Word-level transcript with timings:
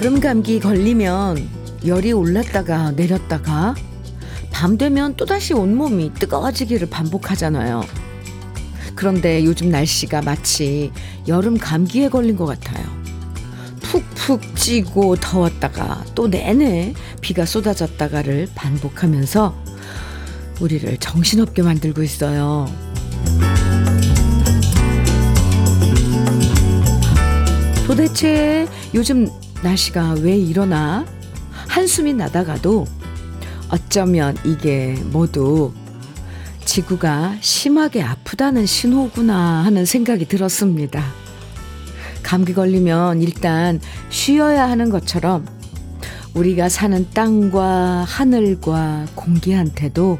여름 0.00 0.18
감기 0.18 0.58
걸리면 0.60 1.46
열이 1.84 2.12
올랐다가 2.12 2.92
내렸다가 2.92 3.74
밤 4.50 4.78
되면 4.78 5.14
또다시 5.14 5.52
온몸이 5.52 6.14
뜨거워지기를 6.14 6.88
반복하잖아요. 6.88 7.84
그런데 8.94 9.44
요즘 9.44 9.68
날씨가 9.68 10.22
마치 10.22 10.90
여름 11.28 11.58
감기에 11.58 12.08
걸린 12.08 12.34
것 12.34 12.46
같아요. 12.46 12.82
푹푹 13.82 14.56
찌고 14.56 15.16
더웠다가 15.16 16.02
또 16.14 16.28
내내 16.28 16.94
비가 17.20 17.44
쏟아졌다가를 17.44 18.48
반복하면서 18.54 19.54
우리를 20.62 20.96
정신없게 20.96 21.60
만들고 21.60 22.02
있어요. 22.02 22.64
도대체 27.86 28.66
요즘 28.94 29.28
날씨가 29.62 30.16
왜 30.20 30.36
이러나 30.36 31.04
한숨이 31.68 32.14
나다가도 32.14 32.86
어쩌면 33.68 34.36
이게 34.44 34.96
모두 35.12 35.72
지구가 36.64 37.36
심하게 37.40 38.02
아프다는 38.02 38.66
신호구나 38.66 39.64
하는 39.64 39.84
생각이 39.84 40.26
들었습니다. 40.26 41.04
감기 42.22 42.54
걸리면 42.54 43.22
일단 43.22 43.80
쉬어야 44.08 44.68
하는 44.68 44.90
것처럼 44.90 45.46
우리가 46.34 46.68
사는 46.68 47.08
땅과 47.12 48.04
하늘과 48.06 49.06
공기한테도 49.14 50.18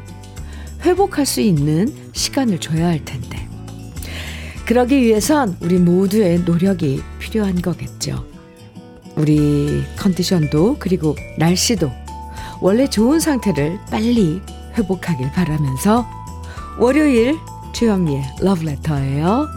회복할 0.83 1.25
수 1.25 1.41
있는 1.41 1.93
시간을 2.13 2.59
줘야 2.59 2.87
할 2.87 3.05
텐데. 3.05 3.47
그러기 4.65 5.01
위해선 5.01 5.57
우리 5.61 5.77
모두의 5.77 6.39
노력이 6.39 7.01
필요한 7.19 7.61
거겠죠. 7.61 8.25
우리 9.21 9.83
컨디션도 9.97 10.77
그리고 10.79 11.15
날씨도 11.37 11.91
원래 12.59 12.89
좋은 12.89 13.19
상태를 13.19 13.79
빨리 13.91 14.41
회복하길 14.75 15.31
바라면서 15.31 16.07
월요일 16.79 17.37
주현미의 17.71 18.23
러브레터예요. 18.41 19.47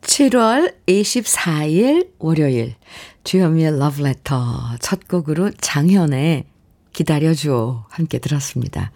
7월 0.00 0.74
24일 0.86 2.08
월요일 2.18 2.74
주현미의 3.22 3.78
러브레터 3.78 4.76
첫 4.80 5.06
곡으로 5.06 5.52
장현의 5.52 6.46
기다려줘 6.92 7.86
함께 7.88 8.18
들었습니다. 8.18 8.90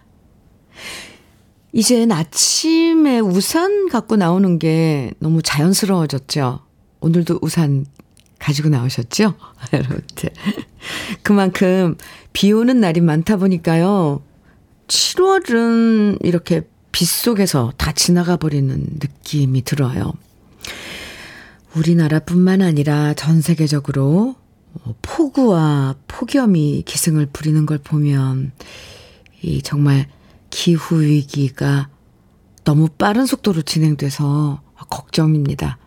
이젠 1.71 2.11
아침에 2.11 3.19
우산 3.19 3.87
갖고 3.87 4.17
나오는 4.17 4.59
게 4.59 5.11
너무 5.19 5.41
자연스러워졌죠. 5.41 6.59
오늘도 6.99 7.39
우산 7.41 7.85
가지고 8.45 8.69
나오셨죠? 8.69 9.33
여러분들. 9.73 10.29
그만큼 11.23 11.97
비 12.31 12.51
오는 12.51 12.79
날이 12.79 13.01
많다 13.01 13.37
보니까요. 13.37 14.21
7월은 14.87 16.23
이렇게 16.23 16.61
빗속에서 16.91 17.73
다 17.75 17.91
지나가 17.91 18.37
버리는 18.37 18.85
느낌이 18.99 19.63
들어요. 19.63 20.13
우리나라뿐만 21.75 22.61
아니라 22.61 23.15
전 23.15 23.41
세계적으로 23.41 24.35
폭우와 25.01 25.95
폭염이 26.07 26.83
기승을 26.85 27.25
부리는 27.33 27.65
걸 27.65 27.79
보면 27.79 28.51
이 29.41 29.63
정말 29.63 30.07
기후 30.51 31.01
위기가 31.01 31.89
너무 32.63 32.89
빠른 32.89 33.25
속도로 33.25 33.63
진행돼서 33.63 34.61
걱정입니다. 34.91 35.79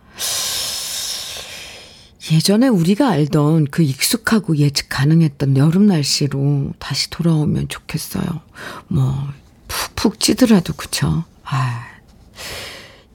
예전에 2.31 2.67
우리가 2.67 3.09
알던 3.09 3.67
그 3.71 3.81
익숙하고 3.81 4.57
예측 4.57 4.89
가능했던 4.89 5.57
여름 5.57 5.87
날씨로 5.87 6.73
다시 6.77 7.09
돌아오면 7.09 7.69
좋겠어요. 7.69 8.23
뭐, 8.87 9.15
푹푹 9.67 10.19
찌더라도, 10.19 10.73
그쵸? 10.73 11.23
아. 11.43 11.85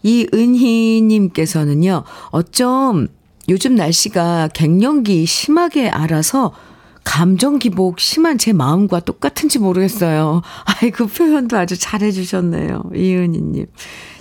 이은희님께서는요, 0.02 2.04
어쩜 2.30 3.08
요즘 3.48 3.75
날씨가 3.75 4.48
갱년기 4.48 5.26
심하게 5.26 5.88
알아서 5.88 6.52
감정 7.04 7.58
기복 7.58 8.00
심한 8.00 8.38
제 8.38 8.52
마음과 8.52 9.00
똑같은지 9.00 9.58
모르겠어요. 9.58 10.42
아이, 10.64 10.91
그 10.91 11.06
표현도 11.06 11.56
아주 11.56 11.78
잘해주셨네요. 11.78 12.91
이은희님. 12.94 13.66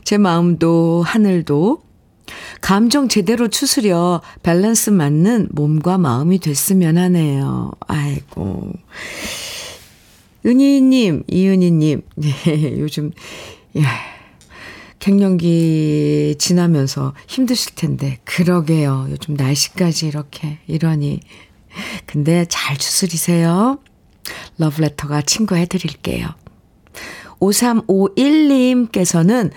제 0.04 0.18
마음도 0.18 1.02
하늘도 1.06 1.82
감정 2.62 3.08
제대로 3.08 3.48
추스려 3.48 4.22
밸런스 4.42 4.90
맞는 4.90 5.50
몸과 5.52 5.98
마음이 5.98 6.40
됐으면 6.40 6.98
하네요. 6.98 7.72
아이고. 7.88 8.72
은희님, 10.46 11.24
이은희님, 11.30 12.02
네, 12.16 12.32
요즘, 12.80 13.12
야, 13.78 13.84
갱년기 15.00 16.36
지나면서 16.38 17.14
힘드실 17.28 17.76
텐데, 17.76 18.20
그러게요. 18.26 19.08
요즘 19.10 19.36
날씨까지 19.36 20.08
이렇게, 20.08 20.60
이러니. 20.68 21.22
근데 22.06 22.46
잘 22.50 22.78
추스리세요. 22.78 23.80
러브레터가 24.58 25.22
친구해 25.24 25.66
드릴게요. 25.66 26.30
5351님께서는 27.40 29.52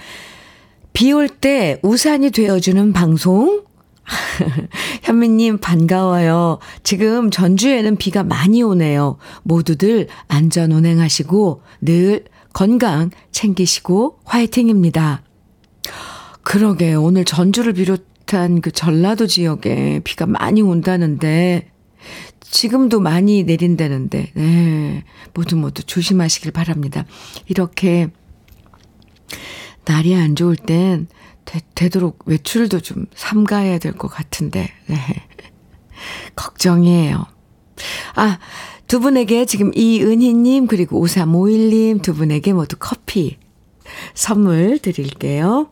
비 0.96 1.12
올 1.12 1.28
때 1.28 1.78
우산이 1.82 2.30
되어주는 2.30 2.94
방송? 2.94 3.64
현미님 5.02 5.58
반가워요. 5.58 6.58
지금 6.84 7.30
전주에는 7.30 7.96
비가 7.96 8.22
많이 8.22 8.62
오네요. 8.62 9.18
모두들 9.42 10.08
안전 10.26 10.72
운행하시고 10.72 11.60
늘 11.82 12.24
건강 12.54 13.10
챙기시고 13.30 14.20
화이팅입니다. 14.24 15.22
그러게 16.42 16.94
오늘 16.94 17.26
전주를 17.26 17.74
비롯한 17.74 18.62
그 18.62 18.70
전라도 18.70 19.26
지역에 19.26 20.00
비가 20.02 20.24
많이 20.24 20.62
온다는데 20.62 21.68
지금도 22.40 23.00
많이 23.00 23.42
내린다는데 23.44 24.30
네, 24.32 25.04
모두 25.34 25.56
모두 25.56 25.82
조심하시길 25.82 26.52
바랍니다. 26.52 27.04
이렇게 27.48 28.08
날이 29.86 30.14
안 30.14 30.36
좋을 30.36 30.56
땐 30.56 31.08
되, 31.74 31.88
도록 31.88 32.18
외출도 32.26 32.80
좀 32.80 33.06
삼가해야 33.14 33.78
될 33.78 33.92
것 33.92 34.08
같은데, 34.08 34.70
네. 34.86 34.96
걱정이에요. 36.36 37.24
아, 38.16 38.38
두 38.88 39.00
분에게 39.00 39.44
지금 39.46 39.70
이은희님, 39.74 40.66
그리고 40.66 41.04
5351님 41.04 42.02
두 42.02 42.14
분에게 42.14 42.52
모두 42.52 42.76
커피 42.78 43.38
선물 44.14 44.78
드릴게요. 44.78 45.70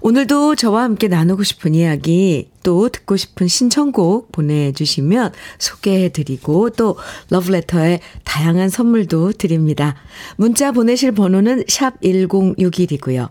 오늘도 0.00 0.56
저와 0.56 0.82
함께 0.82 1.08
나누고 1.08 1.42
싶은 1.42 1.74
이야기, 1.74 2.50
또 2.62 2.88
듣고 2.88 3.16
싶은 3.16 3.48
신청곡 3.48 4.32
보내주시면 4.32 5.32
소개해드리고, 5.58 6.70
또 6.70 6.96
러브레터에 7.30 8.00
다양한 8.24 8.68
선물도 8.68 9.32
드립니다. 9.32 9.96
문자 10.36 10.72
보내실 10.72 11.12
번호는 11.12 11.64
샵 11.68 12.00
1061이고요. 12.00 13.28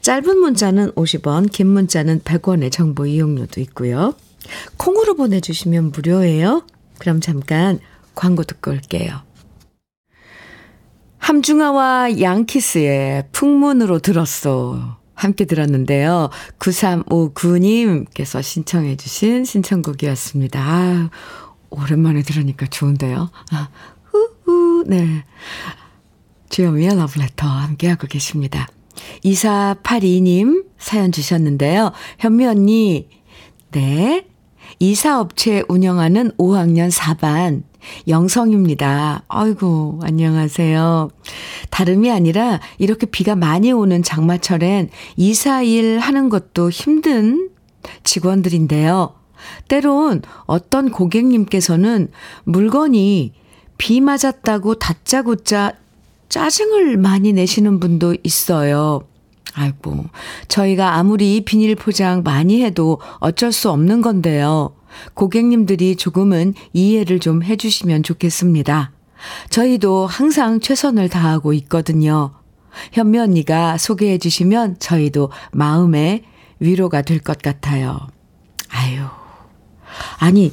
짧은 0.00 0.38
문자는 0.38 0.92
50원, 0.92 1.50
긴 1.50 1.68
문자는 1.68 2.20
100원의 2.20 2.72
정보 2.72 3.06
이용료도 3.06 3.60
있고요. 3.62 4.14
콩으로 4.76 5.14
보내주시면 5.14 5.92
무료예요. 5.92 6.64
그럼 6.98 7.20
잠깐 7.20 7.78
광고 8.14 8.42
듣고 8.42 8.72
올게요. 8.72 9.22
함중아와 11.18 12.20
양키스의 12.20 13.28
풍문으로 13.32 13.98
들었어. 13.98 14.98
함께 15.18 15.44
들었는데요. 15.44 16.30
9359님께서 16.60 18.40
신청해 18.42 18.96
주신 18.96 19.44
신청곡이었습니다. 19.44 20.60
아, 20.60 21.10
오랜만에 21.70 22.22
들으니까 22.22 22.66
좋은데요. 22.66 23.28
아, 23.50 23.68
후후, 24.04 24.84
네. 24.86 25.24
주여미의 26.50 26.96
러브레터 26.96 27.46
함께하고 27.46 28.06
계십니다. 28.06 28.68
2482님 29.24 30.64
사연 30.78 31.10
주셨는데요. 31.10 31.92
현미 32.20 32.46
언니, 32.46 33.08
네. 33.72 34.24
이사업체 34.78 35.64
운영하는 35.68 36.30
5학년 36.38 36.92
4반 36.92 37.64
영성입니다. 38.06 39.24
아이고, 39.28 40.00
안녕하세요. 40.02 41.10
다름이 41.70 42.10
아니라 42.10 42.60
이렇게 42.78 43.06
비가 43.06 43.36
많이 43.36 43.72
오는 43.72 44.02
장마철엔 44.02 44.90
이사일 45.16 45.98
하는 45.98 46.28
것도 46.28 46.70
힘든 46.70 47.50
직원들인데요. 48.04 49.14
때론 49.68 50.22
어떤 50.46 50.90
고객님께서는 50.90 52.08
물건이 52.44 53.32
비 53.78 54.00
맞았다고 54.00 54.74
다짜고짜 54.74 55.72
짜증을 56.28 56.96
많이 56.96 57.32
내시는 57.32 57.80
분도 57.80 58.16
있어요. 58.22 59.02
아이고, 59.54 60.04
저희가 60.48 60.94
아무리 60.94 61.40
비닐 61.44 61.74
포장 61.74 62.22
많이 62.22 62.62
해도 62.62 63.00
어쩔 63.18 63.50
수 63.50 63.70
없는 63.70 64.02
건데요. 64.02 64.74
고객님들이 65.14 65.96
조금은 65.96 66.54
이해를 66.72 67.20
좀 67.20 67.42
해주시면 67.42 68.02
좋겠습니다. 68.02 68.92
저희도 69.50 70.06
항상 70.06 70.60
최선을 70.60 71.08
다하고 71.08 71.52
있거든요. 71.54 72.32
현미 72.92 73.18
언니가 73.18 73.76
소개해 73.76 74.18
주시면 74.18 74.76
저희도 74.78 75.30
마음에 75.52 76.22
위로가 76.60 77.02
될 77.02 77.20
것 77.20 77.38
같아요. 77.42 77.98
아유. 78.70 79.00
아니, 80.18 80.52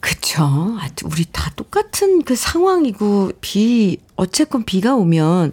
그쵸. 0.00 0.44
아, 0.44 0.88
우리 1.04 1.24
다 1.32 1.50
똑같은 1.56 2.22
그 2.22 2.36
상황이고, 2.36 3.32
비, 3.40 3.98
어쨌건 4.14 4.64
비가 4.64 4.94
오면, 4.94 5.52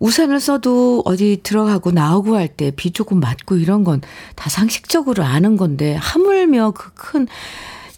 우산을 0.00 0.40
써도 0.40 1.02
어디 1.04 1.40
들어가고 1.42 1.90
나오고 1.92 2.36
할 2.36 2.48
때 2.56 2.70
비 2.72 2.90
조금 2.90 3.20
맞고 3.20 3.56
이런 3.56 3.84
건 3.84 4.00
다 4.34 4.48
상식적으로 4.50 5.22
아는 5.24 5.56
건데, 5.56 5.94
하물며 5.96 6.72
그 6.72 6.90
큰 6.94 7.26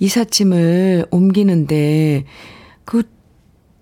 이삿짐을 0.00 1.06
옮기는데, 1.10 2.24
그 2.84 3.04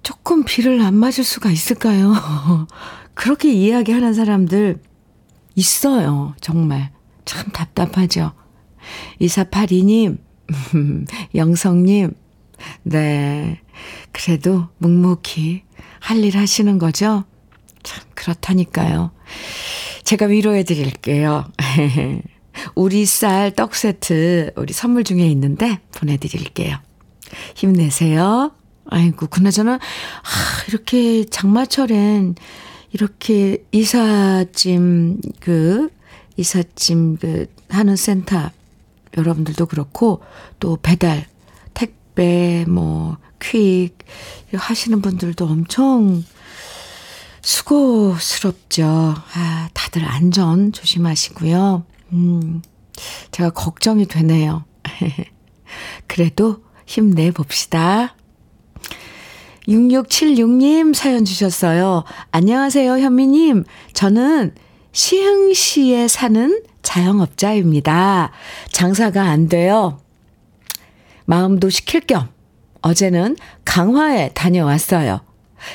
조금 0.02 0.44
비를 0.44 0.80
안 0.82 0.94
맞을 0.94 1.24
수가 1.24 1.50
있을까요? 1.50 2.12
그렇게 3.14 3.52
이야기하는 3.52 4.12
사람들 4.14 4.80
있어요. 5.54 6.34
정말. 6.40 6.90
참 7.24 7.50
답답하죠. 7.52 8.32
2482님, 9.20 10.18
영성님, 11.34 12.12
네. 12.82 13.60
그래도 14.12 14.68
묵묵히 14.78 15.62
할 16.00 16.18
일 16.24 16.36
하시는 16.36 16.78
거죠? 16.78 17.24
참, 17.82 18.04
그렇다니까요. 18.14 19.10
제가 20.04 20.26
위로해 20.26 20.64
드릴게요. 20.64 21.46
우리 22.74 23.06
쌀 23.06 23.52
떡 23.52 23.74
세트, 23.74 24.52
우리 24.56 24.72
선물 24.72 25.04
중에 25.04 25.26
있는데 25.28 25.80
보내드릴게요. 25.92 26.78
힘내세요. 27.54 28.52
아이고, 28.86 29.28
그나저나, 29.28 29.74
아, 29.74 29.78
이렇게 30.68 31.24
장마철엔 31.24 32.34
이렇게 32.92 33.64
이삿짐, 33.70 35.20
그, 35.38 35.88
이삿짐, 36.36 37.18
그, 37.18 37.46
하는 37.68 37.94
센터, 37.94 38.50
여러분들도 39.16 39.66
그렇고, 39.66 40.22
또 40.58 40.76
배달, 40.82 41.26
택배, 41.72 42.64
뭐, 42.66 43.16
퀵, 43.40 43.96
하시는 44.52 45.00
분들도 45.00 45.46
엄청 45.46 46.24
수고스럽죠. 47.42 48.86
아, 48.86 49.68
다들 49.74 50.04
안전 50.04 50.72
조심하시고요. 50.72 51.84
음, 52.12 52.62
제가 53.30 53.50
걱정이 53.50 54.06
되네요. 54.06 54.64
그래도 56.06 56.62
힘내봅시다. 56.86 58.14
6676님 59.68 60.94
사연 60.94 61.24
주셨어요. 61.24 62.04
안녕하세요, 62.32 62.98
현미님. 62.98 63.64
저는 63.92 64.54
시흥시에 64.92 66.08
사는 66.08 66.62
자영업자입니다. 66.82 68.32
장사가 68.72 69.22
안 69.22 69.48
돼요. 69.48 70.00
마음도 71.26 71.70
시킬 71.70 72.00
겸 72.00 72.28
어제는 72.82 73.36
강화에 73.64 74.30
다녀왔어요. 74.34 75.20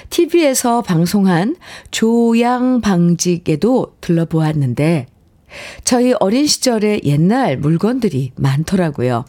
TV에서 0.10 0.82
방송한 0.82 1.56
조양방직에도 1.92 3.96
들러보았는데 4.02 5.08
저희 5.84 6.14
어린 6.20 6.48
시절의 6.48 7.02
옛날 7.06 7.58
물건들이 7.58 8.32
많더라고요. 8.36 9.26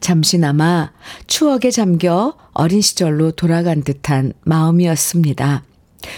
잠시나마 0.00 0.92
추억에 1.26 1.70
잠겨 1.70 2.36
어린 2.52 2.80
시절로 2.80 3.30
돌아간 3.30 3.82
듯한 3.82 4.32
마음이었습니다. 4.44 5.64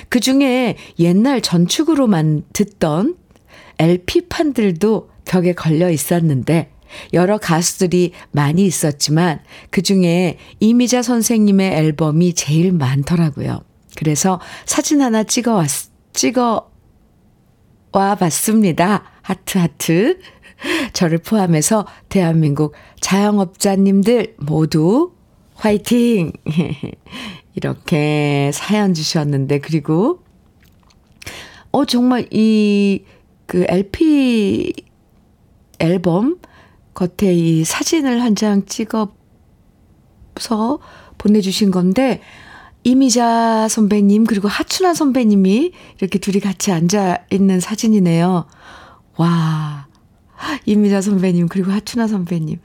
그 0.09 0.21
중에 0.21 0.77
옛날 0.99 1.41
전축으로만 1.41 2.45
듣던 2.53 3.17
LP판들도 3.79 5.11
벽에 5.25 5.55
걸려 5.55 5.91
있었는데 5.91 6.71
여러 7.13 7.39
가수들이 7.39 8.13
많이 8.31 8.65
있었지만 8.65 9.41
그 9.71 9.83
중에 9.83 10.39
이미자 10.61 11.03
선생님의 11.03 11.75
앨범이 11.75 12.35
제일 12.35 12.73
많더라고요. 12.73 13.68
그래서 13.99 14.41
사진 14.65 15.03
하나 15.03 15.25
찍어 15.25 15.55
왔, 15.55 15.69
찍어 16.13 16.71
와 17.91 18.15
봤습니다. 18.15 19.03
하트, 19.23 19.59
하트. 19.59 20.21
저를 20.95 21.19
포함해서 21.19 21.85
대한민국 22.09 22.75
자영업자님들 23.01 24.37
모두 24.39 25.15
화이팅! 25.57 26.31
이렇게 27.57 28.53
사연 28.55 28.95
주셨는데, 28.95 29.59
그리고, 29.59 30.23
어, 31.73 31.85
정말 31.85 32.29
이, 32.31 33.03
그 33.47 33.65
LP 33.69 34.75
앨범 35.81 36.39
겉에 36.95 37.35
이 37.35 37.65
사진을 37.65 38.23
한 38.23 38.37
장 38.37 38.65
찍어서 38.65 39.09
보내주신 41.19 41.73
건데, 41.73 42.21
이미자 42.89 43.69
선배님, 43.69 44.25
그리고 44.25 44.49
하춘아 44.49 44.95
선배님이 44.95 45.73
이렇게 45.99 46.19
둘이 46.19 46.41
같이 46.41 46.73
앉아 46.73 47.27
있는 47.31 47.61
사진이네요. 47.61 48.47
와, 49.19 49.87
이미자 50.65 51.03
선배님, 51.03 51.49
그리고 51.49 51.71
하춘아 51.71 52.07
선배님. 52.07 52.59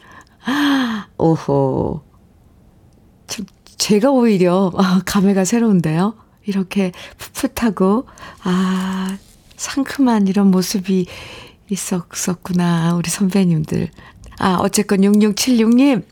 오호. 1.18 2.04
참, 3.28 3.46
제가 3.78 4.12
오히려 4.12 4.72
감회가 5.06 5.44
새로운데요. 5.44 6.16
이렇게 6.46 6.94
풋풋하고, 7.18 8.06
아, 8.44 9.18
상큼한 9.58 10.28
이런 10.28 10.52
모습이 10.52 11.06
있었었구나. 11.70 12.96
우리 12.96 13.10
선배님들. 13.10 13.90
아, 14.40 14.56
어쨌건 14.62 15.02
6676님. 15.02 16.06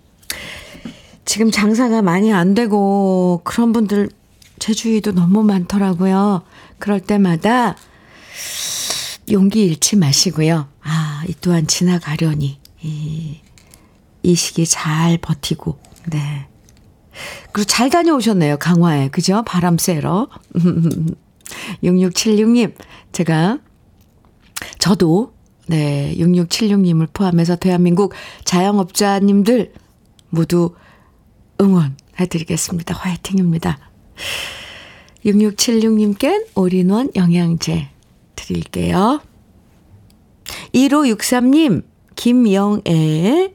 지금 1.31 1.50
장사가 1.50 2.01
많이 2.01 2.33
안 2.33 2.53
되고 2.55 3.39
그런 3.45 3.71
분들 3.71 4.09
제 4.59 4.73
주위도 4.73 5.13
너무 5.13 5.43
많더라고요. 5.43 6.41
그럴 6.77 7.00
때마다 7.00 7.77
용기 9.31 9.63
잃지 9.63 9.95
마시고요. 9.95 10.67
아, 10.83 11.23
이 11.29 11.33
또한 11.39 11.67
지나가려니. 11.67 12.59
이, 12.81 13.39
이 14.23 14.35
시기 14.35 14.65
잘 14.65 15.17
버티고, 15.19 15.79
네. 16.11 16.47
그리고 17.53 17.65
잘 17.65 17.89
다녀오셨네요, 17.89 18.57
강화에. 18.57 19.07
그죠? 19.07 19.41
바람 19.45 19.77
쐬러. 19.77 20.27
6676님, 21.81 22.75
제가, 23.13 23.59
저도, 24.79 25.31
네, 25.67 26.13
6676님을 26.17 27.07
포함해서 27.13 27.55
대한민국 27.55 28.11
자영업자님들 28.43 29.71
모두 30.29 30.75
응원해드리겠습니다. 31.62 32.96
화이팅입니다. 32.96 33.77
6676님께 35.25 36.48
올인원 36.56 37.12
영양제 37.15 37.88
드릴게요. 38.36 39.22
1563님, 40.74 41.84
김영애의 42.15 43.53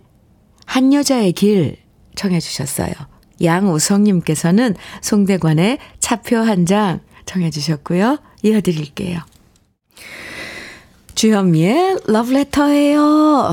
한 0.65 0.93
여자의 0.93 1.33
길 1.33 1.77
청해 2.15 2.41
주셨어요. 2.41 2.93
양우성님께서는 3.43 4.75
송대관의 5.03 5.79
차표 6.01 6.37
한 6.39 6.65
장 6.65 7.01
청해 7.27 7.51
주셨고요. 7.51 8.19
이어드릴게요. 8.43 9.21
주현미의 11.15 11.99
러브레터예요. 12.07 13.53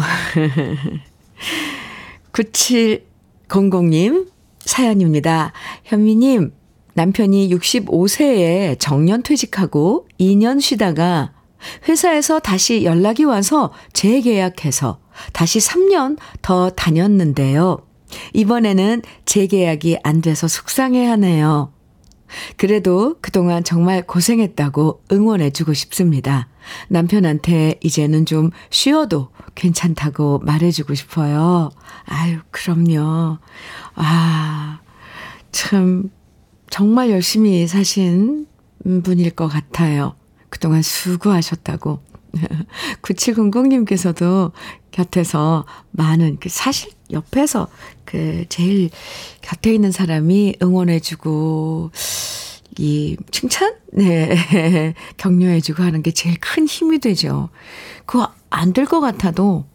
9700님 2.31 4.27
사연입니다. 4.65 5.53
현미님, 5.83 6.53
남편이 6.95 7.49
65세에 7.49 8.77
정년 8.79 9.23
퇴직하고 9.23 10.07
2년 10.19 10.61
쉬다가 10.61 11.33
회사에서 11.87 12.39
다시 12.39 12.83
연락이 12.83 13.23
와서 13.23 13.71
재계약해서 13.93 14.99
다시 15.31 15.59
3년 15.59 16.17
더 16.41 16.69
다녔는데요. 16.69 17.79
이번에는 18.33 19.01
재계약이 19.25 19.99
안 20.03 20.21
돼서 20.21 20.47
속상해 20.47 21.05
하네요. 21.05 21.73
그래도 22.57 23.15
그동안 23.21 23.63
정말 23.63 24.05
고생했다고 24.05 25.03
응원해주고 25.11 25.73
싶습니다. 25.73 26.47
남편한테 26.89 27.79
이제는 27.81 28.25
좀 28.25 28.51
쉬어도 28.69 29.29
괜찮다고 29.55 30.39
말해주고 30.39 30.93
싶어요. 30.93 31.69
아유, 32.05 32.39
그럼요. 32.51 33.37
아, 33.95 34.79
참, 35.51 36.09
정말 36.69 37.11
열심히 37.11 37.67
사신 37.67 38.47
분일 39.03 39.31
것 39.31 39.47
같아요. 39.47 40.15
그동안 40.49 40.81
수고하셨다고. 40.81 41.99
9700님께서도 43.03 44.51
곁에서 44.91 45.65
많은, 45.91 46.37
그 46.39 46.49
사실 46.49 46.91
옆에서 47.11 47.67
그 48.05 48.45
제일 48.49 48.89
곁에 49.41 49.73
있는 49.73 49.91
사람이 49.91 50.55
응원해주고, 50.61 51.91
이 52.77 53.17
칭찬? 53.31 53.75
네. 53.93 54.35
격려해주고 55.17 55.83
하는 55.83 56.01
게 56.03 56.11
제일 56.11 56.39
큰 56.39 56.65
힘이 56.67 56.99
되죠. 56.99 57.49
그거 58.05 58.31
안 58.49 58.73
될 58.73 58.85
것 58.85 58.99
같아도, 59.01 59.65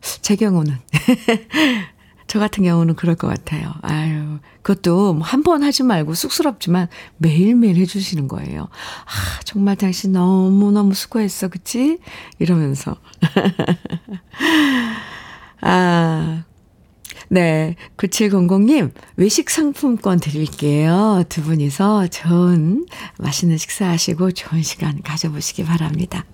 제 0.00 0.36
경우는. 0.36 0.78
저 2.26 2.38
같은 2.38 2.64
경우는 2.64 2.96
그럴 2.96 3.14
것 3.14 3.28
같아요. 3.28 3.72
아유, 3.82 4.38
그것도 4.62 5.14
뭐 5.14 5.26
한번 5.26 5.62
하지 5.62 5.82
말고 5.82 6.14
쑥스럽지만 6.14 6.88
매일매일 7.18 7.76
해주시는 7.76 8.28
거예요. 8.28 8.62
아, 8.62 9.40
정말 9.44 9.76
당신 9.76 10.12
너무너무 10.12 10.94
수고했어. 10.94 11.48
그치? 11.48 11.98
이러면서. 12.38 12.96
아, 15.60 16.44
네. 17.34 17.74
9700님, 17.96 18.92
외식 19.16 19.50
상품권 19.50 20.20
드릴게요. 20.20 21.24
두 21.28 21.42
분이서 21.42 22.06
좋은, 22.06 22.86
맛있는 23.18 23.58
식사하시고 23.58 24.30
좋은 24.30 24.62
시간 24.62 25.02
가져보시기 25.02 25.64
바랍니다. 25.64 26.24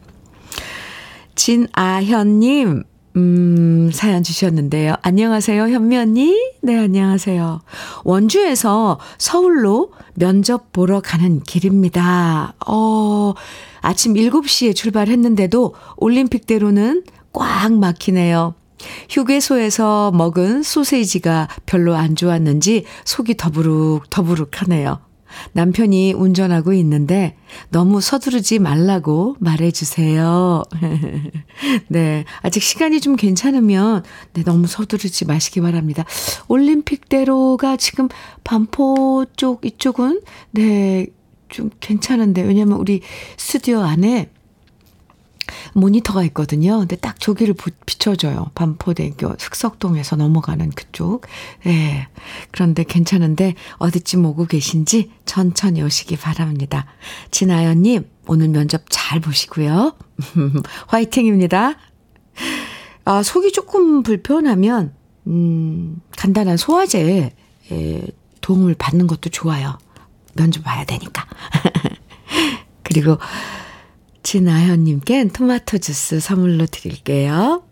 진아현님, 1.37 2.85
음, 3.17 3.91
사연 3.95 4.23
주셨는데요. 4.23 4.93
안녕하세요, 5.01 5.71
현미 5.71 5.97
언니. 5.97 6.37
네, 6.61 6.77
안녕하세요. 6.77 7.63
원주에서 8.05 9.01
서울로 9.17 9.93
면접 10.17 10.71
보러 10.71 11.01
가는 11.01 11.41
길입니다. 11.41 12.53
어, 12.67 13.33
아침 13.81 14.13
7시에 14.13 14.77
출발했는데도 14.77 15.75
올림픽대로는 15.97 17.05
꽉 17.33 17.73
막히네요. 17.73 18.55
휴게소에서 19.09 20.13
먹은 20.13 20.63
소세지가 20.63 21.49
별로 21.67 21.95
안 21.95 22.17
좋았는지 22.17 22.85
속이 23.05 23.37
더부룩 23.37 24.11
더부룩 24.11 24.63
하네요. 24.63 25.01
남편이 25.53 26.13
운전하고 26.13 26.73
있는데 26.75 27.37
너무 27.71 28.01
서두르지 28.01 28.59
말라고 28.59 29.37
말해주세요. 29.39 30.63
네. 31.89 32.25
아직 32.43 32.63
시간이 32.63 33.01
좀 33.01 33.17
괜찮으면, 33.17 34.03
네, 34.33 34.43
너무 34.43 34.67
서두르지 34.67 35.25
마시기 35.27 35.61
바랍니다. 35.61 36.05
올림픽대로가 36.49 37.77
지금 37.77 38.09
반포 38.45 39.27
쪽, 39.37 39.65
이쪽은, 39.65 40.21
네, 40.53 41.07
좀 41.49 41.71
괜찮은데, 41.81 42.43
왜냐면 42.43 42.79
우리 42.79 43.01
스튜디오 43.37 43.81
안에 43.81 44.31
모니터가 45.75 46.25
있거든요. 46.25 46.79
근데 46.79 46.97
딱 46.97 47.19
저기를 47.21 47.55
비춰줘요. 47.87 48.51
반포대교 48.55 49.37
흑석동에서 49.39 50.17
넘어가는 50.17 50.71
그쪽. 50.71 51.27
예. 51.67 51.71
네. 51.71 52.09
그런데 52.51 52.85
괜찮은데 52.85 53.55
어디쯤 53.79 54.25
오고 54.25 54.47
계신지 54.47 55.11
천천히 55.25 55.83
오시기 55.83 56.17
바랍니다. 56.17 56.87
진아연님, 57.31 58.09
오늘 58.27 58.49
면접 58.49 58.83
잘 58.89 59.21
보시고요. 59.21 59.97
화이팅입니다. 60.89 61.77
아, 63.05 63.23
속이 63.23 63.53
조금 63.53 64.03
불편하면, 64.03 64.95
음, 65.27 66.01
간단한 66.17 66.57
소화제에 66.57 67.33
도움을 68.41 68.75
받는 68.75 69.07
것도 69.07 69.31
좋아요. 69.31 69.79
면접 70.35 70.63
봐야 70.63 70.85
되니까. 70.85 71.27
그리고 72.83 73.19
진아현님께 74.23 75.29
토마토 75.29 75.79
주스 75.79 76.21
선물로 76.21 76.67
드릴게요. 76.67 77.63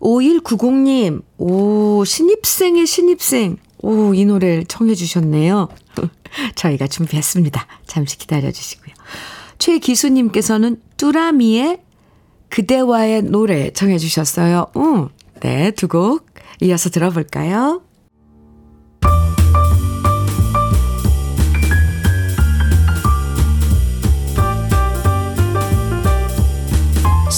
5190님, 0.00 1.22
오, 1.38 2.04
신입생의 2.04 2.86
신입생. 2.86 3.56
오, 3.82 4.14
이 4.14 4.24
노래를 4.24 4.64
청해 4.66 4.94
주셨네요. 4.94 5.68
저희가 6.54 6.86
준비했습니다. 6.86 7.66
잠시 7.86 8.18
기다려 8.18 8.50
주시고요. 8.50 8.94
최기수님께서는 9.58 10.80
뚜라미의 10.96 11.80
그대와의 12.50 13.22
노래 13.22 13.70
청해 13.72 13.98
주셨어요. 13.98 14.66
응, 14.76 15.08
네, 15.40 15.70
두 15.70 15.88
곡 15.88 16.26
이어서 16.60 16.90
들어볼까요? 16.90 17.82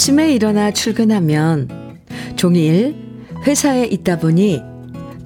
아침에 0.00 0.32
일어나 0.32 0.70
출근하면 0.70 1.68
종일 2.34 2.96
회사에 3.46 3.84
있다 3.84 4.18
보니 4.18 4.62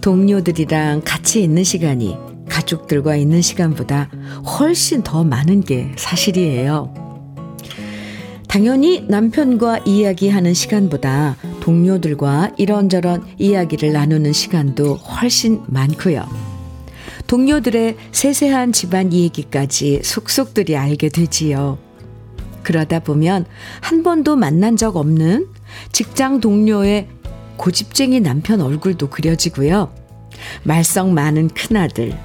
동료들이랑 0.00 1.02
같이 1.04 1.44
있는 1.44 1.62
시간이 1.62 2.16
가족들과 2.48 3.14
있는 3.14 3.40
시간보다 3.40 4.10
훨씬 4.58 5.04
더 5.04 5.22
많은 5.22 5.60
게 5.60 5.92
사실이에요. 5.94 6.92
당연히 8.48 9.04
남편과 9.06 9.82
이야기하는 9.86 10.54
시간보다 10.54 11.36
동료들과 11.60 12.54
이런저런 12.58 13.22
이야기를 13.38 13.92
나누는 13.92 14.32
시간도 14.32 14.94
훨씬 14.96 15.60
많고요. 15.68 16.26
동료들의 17.28 17.96
세세한 18.10 18.72
집안 18.72 19.12
얘기까지 19.12 20.00
속속들이 20.02 20.76
알게 20.76 21.10
되지요. 21.10 21.83
그러다 22.64 22.98
보면 22.98 23.46
한 23.80 24.02
번도 24.02 24.34
만난 24.34 24.76
적 24.76 24.96
없는 24.96 25.46
직장 25.92 26.40
동료의 26.40 27.08
고집쟁이 27.56 28.18
남편 28.20 28.60
얼굴도 28.60 29.10
그려지고요. 29.10 29.94
말썽 30.64 31.10
많은 31.10 31.48
큰아들, 31.48 32.18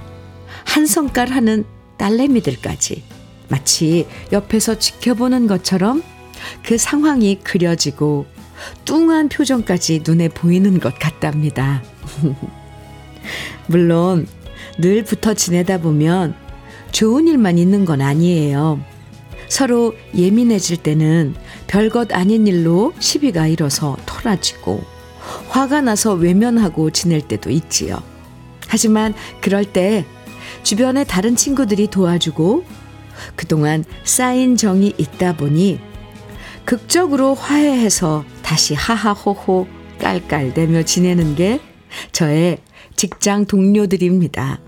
한 0.65 0.87
성깔 0.87 1.29
하는 1.29 1.65
딸내미들까지 1.97 3.03
마치 3.49 4.07
옆에서 4.31 4.79
지켜보는 4.79 5.47
것처럼 5.47 6.01
그 6.65 6.77
상황이 6.77 7.39
그려지고 7.43 8.25
뚱한 8.85 9.29
표정까지 9.29 10.03
눈에 10.05 10.29
보이는 10.29 10.79
것 10.79 10.97
같답니다. 10.97 11.83
물론 13.67 14.27
늘 14.77 15.03
붙어 15.03 15.33
지내다 15.33 15.79
보면 15.79 16.35
좋은 16.91 17.27
일만 17.27 17.57
있는 17.57 17.85
건 17.85 18.01
아니에요. 18.01 18.79
서로 19.49 19.95
예민해질 20.15 20.77
때는 20.77 21.35
별것 21.67 22.13
아닌 22.13 22.47
일로 22.47 22.93
시비가 22.99 23.47
일어서 23.47 23.97
토라지고 24.05 24.83
화가 25.49 25.81
나서 25.81 26.13
외면하고 26.13 26.91
지낼 26.91 27.21
때도 27.21 27.49
있지요. 27.49 28.01
하지만 28.67 29.13
그럴 29.41 29.65
때 29.65 30.05
주변에 30.63 31.03
다른 31.03 31.35
친구들이 31.35 31.87
도와주고 31.87 32.63
그동안 33.35 33.83
쌓인 34.03 34.55
정이 34.55 34.93
있다 34.97 35.35
보니 35.35 35.79
극적으로 36.65 37.33
화해해서 37.33 38.23
다시 38.43 38.75
하하호호 38.75 39.67
깔깔대며 39.99 40.83
지내는 40.83 41.35
게 41.35 41.59
저의 42.11 42.59
직장 42.95 43.45
동료들입니다. 43.45 44.59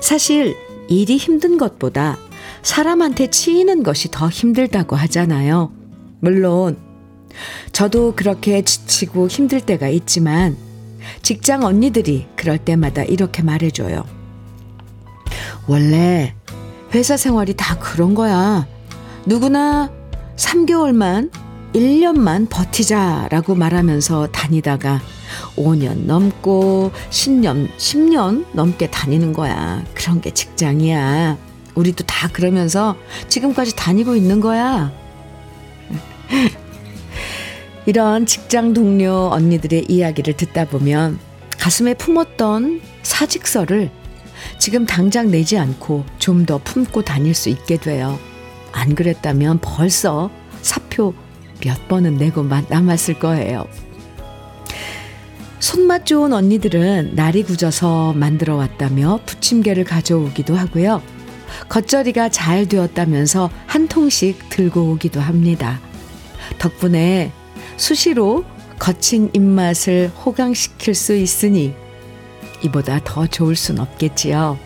사실 0.00 0.56
일이 0.88 1.16
힘든 1.16 1.58
것보다 1.58 2.18
사람한테 2.62 3.30
치이는 3.30 3.82
것이 3.82 4.10
더 4.10 4.28
힘들다고 4.28 4.96
하잖아요. 4.96 5.72
물론, 6.20 6.76
저도 7.72 8.14
그렇게 8.16 8.62
지치고 8.62 9.28
힘들 9.28 9.60
때가 9.60 9.88
있지만, 9.88 10.56
직장 11.22 11.64
언니들이 11.64 12.26
그럴 12.36 12.58
때마다 12.58 13.02
이렇게 13.02 13.42
말해줘요. 13.42 14.04
원래 15.66 16.34
회사 16.94 17.16
생활이 17.16 17.54
다 17.54 17.78
그런 17.78 18.14
거야. 18.14 18.66
누구나 19.26 19.90
3개월만, 20.36 21.30
1년만 21.74 22.48
버티자라고 22.48 23.54
말하면서 23.54 24.28
다니다가 24.28 25.00
5년 25.56 26.06
넘고 26.06 26.90
10년, 27.10 27.68
10년 27.76 28.46
넘게 28.52 28.90
다니는 28.90 29.32
거야. 29.32 29.84
그런 29.94 30.20
게 30.20 30.32
직장이야. 30.32 31.47
우리도 31.78 32.04
다 32.04 32.28
그러면서 32.28 32.96
지금까지 33.28 33.76
다니고 33.76 34.16
있는 34.16 34.40
거야. 34.40 34.92
이런 37.86 38.26
직장 38.26 38.74
동료 38.74 39.30
언니들의 39.32 39.86
이야기를 39.88 40.34
듣다 40.36 40.66
보면 40.66 41.18
가슴에 41.56 41.94
품었던 41.94 42.80
사직서를 43.02 43.90
지금 44.58 44.86
당장 44.86 45.30
내지 45.30 45.56
않고 45.56 46.04
좀 46.18 46.44
더 46.46 46.58
품고 46.58 47.02
다닐 47.02 47.34
수 47.34 47.48
있게 47.48 47.76
돼요. 47.76 48.18
안 48.72 48.94
그랬다면 48.94 49.60
벌써 49.60 50.30
사표 50.62 51.14
몇 51.60 51.88
번은 51.88 52.16
내고 52.16 52.42
남았을 52.42 53.18
거예요. 53.18 53.66
손맛 55.60 56.06
좋은 56.06 56.32
언니들은 56.32 57.14
날이 57.14 57.42
굳어서 57.42 58.12
만들어 58.14 58.56
왔다며 58.56 59.20
부침개를 59.26 59.84
가져오기도 59.84 60.56
하고요. 60.56 61.02
겉절이가 61.68 62.28
잘 62.30 62.66
되었다면서 62.66 63.50
한 63.66 63.88
통씩 63.88 64.48
들고 64.48 64.92
오기도 64.92 65.20
합니다. 65.20 65.80
덕분에 66.58 67.32
수시로 67.76 68.44
거친 68.78 69.30
입맛을 69.32 70.10
호강시킬 70.24 70.94
수 70.94 71.14
있으니 71.14 71.74
이보다 72.62 73.00
더 73.04 73.26
좋을 73.26 73.56
순 73.56 73.78
없겠지요. 73.78 74.58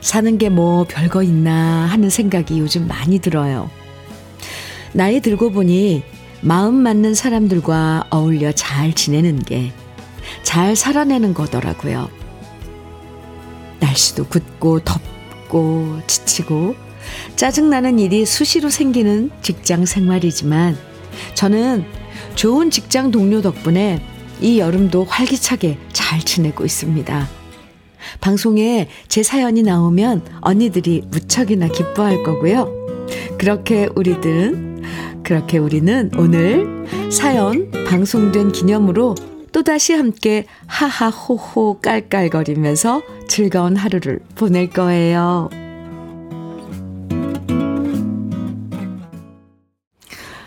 사는 0.00 0.38
게 0.38 0.48
뭐 0.48 0.84
별거 0.84 1.22
있나 1.22 1.86
하는 1.86 2.10
생각이 2.10 2.58
요즘 2.58 2.86
많이 2.86 3.18
들어요. 3.18 3.70
나이 4.92 5.20
들고 5.20 5.50
보니 5.50 6.02
마음 6.40 6.74
맞는 6.74 7.14
사람들과 7.14 8.04
어울려 8.10 8.52
잘 8.52 8.92
지내는 8.92 9.40
게 9.42 9.72
잘 10.42 10.76
살아내는 10.76 11.34
거더라고요. 11.34 12.08
날씨도 13.80 14.26
굳고 14.26 14.80
덥고 14.80 15.15
지치고 16.06 16.74
짜증나는 17.36 17.98
일이 17.98 18.26
수시로 18.26 18.70
생기는 18.70 19.30
직장 19.42 19.84
생활이지만 19.84 20.76
저는 21.34 21.84
좋은 22.34 22.70
직장 22.70 23.10
동료 23.10 23.40
덕분에 23.42 24.02
이 24.40 24.58
여름도 24.58 25.04
활기차게 25.04 25.78
잘 25.92 26.20
지내고 26.20 26.64
있습니다. 26.64 27.28
방송에 28.20 28.88
제 29.08 29.22
사연이 29.22 29.62
나오면 29.62 30.22
언니들이 30.40 31.02
무척이나 31.10 31.68
기뻐할 31.68 32.22
거고요. 32.22 32.70
그렇게 33.38 33.88
우리들은, 33.94 34.82
그렇게 35.22 35.58
우리는 35.58 36.10
오늘 36.16 36.86
사연 37.10 37.70
방송된 37.88 38.52
기념으로 38.52 39.14
또다시 39.56 39.94
함께 39.94 40.44
하하호호 40.66 41.80
깔깔거리면서 41.80 43.00
즐거운 43.26 43.74
하루를 43.74 44.20
보낼 44.34 44.68
거예요. 44.68 45.48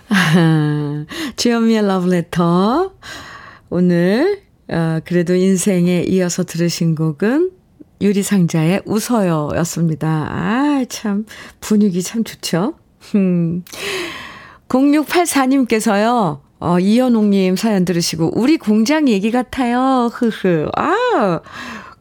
주현미의 1.38 1.88
러브레터. 1.88 2.94
오늘, 3.72 4.44
어, 4.68 5.00
그래도 5.04 5.34
인생에 5.34 6.04
이어서 6.04 6.44
들으신 6.44 6.94
곡은 6.94 7.50
유리상자의 8.02 8.84
웃어요 8.86 9.50
였습니다. 9.56 10.28
아, 10.30 10.86
참, 10.88 11.26
분위기 11.60 12.04
참 12.04 12.24
좋죠? 12.24 12.76
음. 13.16 13.64
0684님께서요, 14.68 16.42
어, 16.60 16.80
이현옥님 16.80 17.56
사연 17.56 17.86
들으시고, 17.86 18.32
우리 18.36 18.58
공장 18.58 19.08
얘기 19.08 19.32
같아요. 19.32 20.10
흐흐. 20.14 20.70
아, 20.76 21.40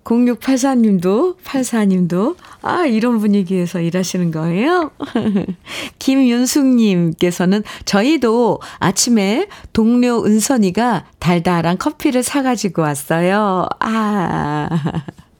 0684님도, 0.05 1.37
84님도, 1.45 2.37
아, 2.63 2.87
이런 2.87 3.19
분위기에서 3.19 3.81
일하시는 3.81 4.31
거예요? 4.31 4.91
김윤숙님께서는 5.99 7.63
저희도 7.85 8.61
아침에 8.79 9.49
동료 9.73 10.25
은선이가 10.25 11.05
달달한 11.19 11.79
커피를 11.79 12.23
사가지고 12.23 12.83
왔어요. 12.83 13.67
아. 13.81 14.69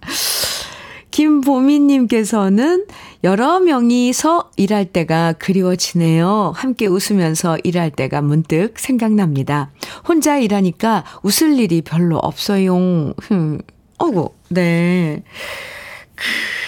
김보미님께서는 1.11 2.87
여러 3.25 3.59
명이서 3.61 4.53
일할 4.57 4.87
때가 4.87 5.33
그리워지네요. 5.35 6.53
함께 6.55 6.87
웃으면서 6.87 7.59
일할 7.65 7.91
때가 7.91 8.23
문득 8.23 8.79
생각납니다. 8.79 9.71
혼자 10.07 10.39
일하니까 10.39 11.05
웃을 11.23 11.59
일이 11.59 11.83
별로 11.83 12.19
없어요. 12.19 13.15
흠. 13.21 13.59
어구, 13.99 14.31
네. 14.51 15.25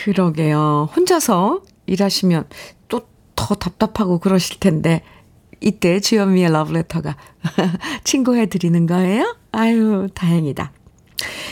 그러게요. 0.04 0.88
혼자서 0.94 1.62
일하시면 1.86 2.48
또 2.88 3.10
더 3.40 3.54
답답하고 3.54 4.18
그러실 4.18 4.60
텐데, 4.60 5.02
이때 5.62 5.98
주현미의 5.98 6.52
러브레터가 6.52 7.16
친구해 8.04 8.46
드리는 8.46 8.86
거예요? 8.86 9.34
아유, 9.52 10.08
다행이다. 10.14 10.72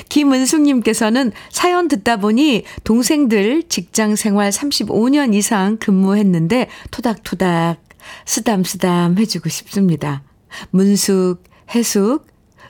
김은숙님께서는 0.09 1.33
사연 1.51 1.89
듣다 1.89 2.17
보니 2.17 2.65
동생들 2.85 3.65
직장 3.69 4.17
생활 4.17 4.51
35년 4.51 5.35
이상 5.35 5.77
근무했는데 5.79 6.69
토닥토닥 6.91 7.83
쓰담쓰담 8.25 9.19
해주고 9.19 9.49
싶습니다. 9.49 10.23
문숙, 10.71 11.43
해숙, 11.75 12.27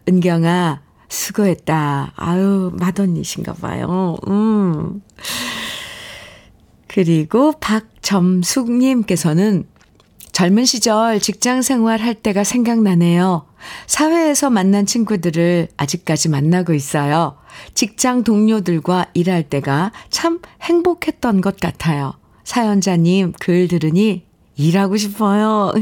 은경아, 0.09 0.81
수고했다. 1.09 2.13
아유, 2.17 2.73
맏언니신가 2.79 3.53
봐요. 3.55 4.17
음. 4.27 5.03
그리고 6.87 7.53
박점숙님께서는 7.61 9.67
젊은 10.33 10.65
시절 10.65 11.21
직장 11.21 11.63
생활 11.63 12.01
할 12.01 12.15
때가 12.15 12.43
생각나네요. 12.45 13.48
사회에서 13.87 14.51
만난 14.51 14.87
친구들을 14.87 15.69
아직까지 15.77 16.29
만나고 16.29 16.75
있어요. 16.75 17.37
직장 17.75 18.25
동료들과 18.25 19.07
일할 19.15 19.43
때가 19.49 19.93
참 20.11 20.41
행복했던 20.63 21.41
것 21.41 21.59
같아요. 21.59 22.15
사연자님 22.45 23.33
글 23.41 23.69
들으니 23.69 24.25
일하고 24.57 24.97
싶어요. 24.97 25.73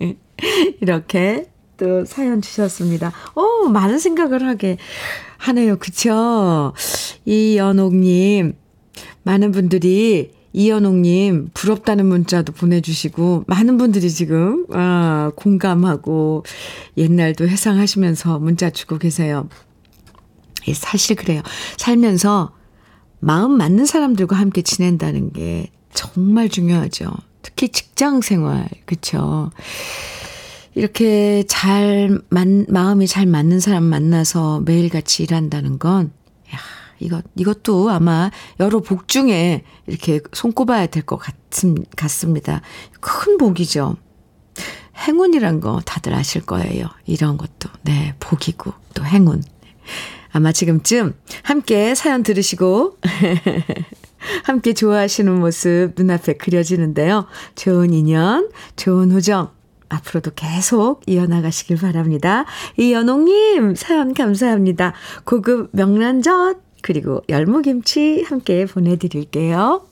이렇게 0.80 1.50
또 1.76 2.04
사연 2.04 2.40
주셨습니다. 2.40 3.12
오, 3.34 3.68
많은 3.68 3.98
생각을 3.98 4.46
하게 4.46 4.78
하네요. 5.38 5.76
그쵸? 5.78 6.72
이연옥님, 7.24 8.54
많은 9.24 9.52
분들이 9.52 10.32
이연옥님, 10.54 11.50
부럽다는 11.52 12.06
문자도 12.06 12.52
보내주시고, 12.52 13.44
많은 13.48 13.76
분들이 13.76 14.08
지금, 14.08 14.66
아, 14.72 15.32
공감하고, 15.34 16.44
옛날도 16.96 17.48
회상하시면서 17.48 18.38
문자 18.38 18.70
주고 18.70 18.98
계세요. 18.98 19.48
사실 20.72 21.16
그래요. 21.16 21.42
살면서 21.76 22.52
마음 23.18 23.56
맞는 23.58 23.84
사람들과 23.84 24.36
함께 24.36 24.62
지낸다는 24.62 25.32
게 25.32 25.70
정말 25.92 26.48
중요하죠. 26.48 27.10
특히 27.42 27.68
직장 27.68 28.20
생활, 28.20 28.68
그쵸. 28.86 29.50
이렇게 30.76 31.44
잘, 31.48 32.20
만, 32.30 32.64
마음이 32.68 33.06
잘 33.06 33.26
맞는 33.26 33.60
사람 33.60 33.84
만나서 33.84 34.62
매일같이 34.64 35.24
일한다는 35.24 35.78
건, 35.78 36.12
야, 36.54 36.58
이것, 37.04 37.24
이것도 37.36 37.90
아마 37.90 38.30
여러 38.60 38.80
복 38.80 39.08
중에 39.08 39.62
이렇게 39.86 40.20
손꼽아야 40.32 40.86
될 40.86 41.04
것 41.04 41.20
같습니다. 41.96 42.62
큰 43.00 43.36
복이죠. 43.38 43.96
행운이란 45.06 45.60
거 45.60 45.80
다들 45.84 46.14
아실 46.14 46.46
거예요. 46.46 46.86
이런 47.04 47.36
것도. 47.36 47.68
네, 47.82 48.14
복이고, 48.20 48.72
또 48.94 49.04
행운. 49.04 49.42
아마 50.32 50.50
지금쯤 50.52 51.14
함께 51.42 51.94
사연 51.94 52.22
들으시고, 52.22 52.96
함께 54.44 54.72
좋아하시는 54.72 55.38
모습 55.38 55.92
눈앞에 55.96 56.34
그려지는데요. 56.38 57.26
좋은 57.54 57.92
인연, 57.92 58.48
좋은 58.76 59.12
우정, 59.12 59.50
앞으로도 59.90 60.30
계속 60.34 61.02
이어나가시길 61.06 61.76
바랍니다. 61.76 62.46
이연옥님, 62.78 63.74
사연 63.74 64.14
감사합니다. 64.14 64.94
고급 65.24 65.68
명란젓, 65.72 66.62
그리고 66.84 67.22
열무김치 67.30 68.26
함께 68.28 68.66
보내드릴게요. 68.66 69.86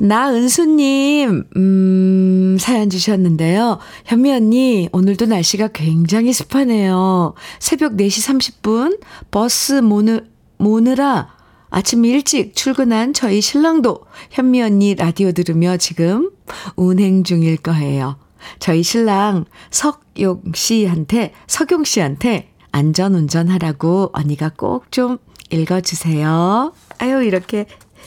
나은수님, 0.00 1.44
음, 1.56 2.56
사연 2.58 2.90
주셨는데요. 2.90 3.78
현미 4.04 4.32
언니, 4.32 4.88
오늘도 4.90 5.26
날씨가 5.26 5.68
굉장히 5.68 6.32
습하네요. 6.32 7.34
새벽 7.60 7.92
4시 7.92 8.62
30분 8.62 9.00
버스 9.30 9.74
모느, 9.74 10.22
모느라 10.58 11.36
아침 11.70 12.04
일찍 12.04 12.56
출근한 12.56 13.14
저희 13.14 13.40
신랑도 13.40 14.00
현미 14.32 14.60
언니 14.60 14.96
라디오 14.96 15.30
들으며 15.30 15.76
지금 15.76 16.32
운행 16.74 17.22
중일 17.22 17.58
거예요. 17.58 18.18
저희 18.58 18.82
신랑 18.82 19.44
석용 19.70 20.42
씨한테, 20.52 21.32
석용 21.46 21.84
씨한테 21.84 22.51
안전 22.72 23.14
운전하라고 23.14 24.10
언니가 24.12 24.48
꼭 24.48 24.90
좀 24.90 25.18
읽어주세요. 25.52 26.72
아유, 26.98 27.22
이렇게 27.22 27.66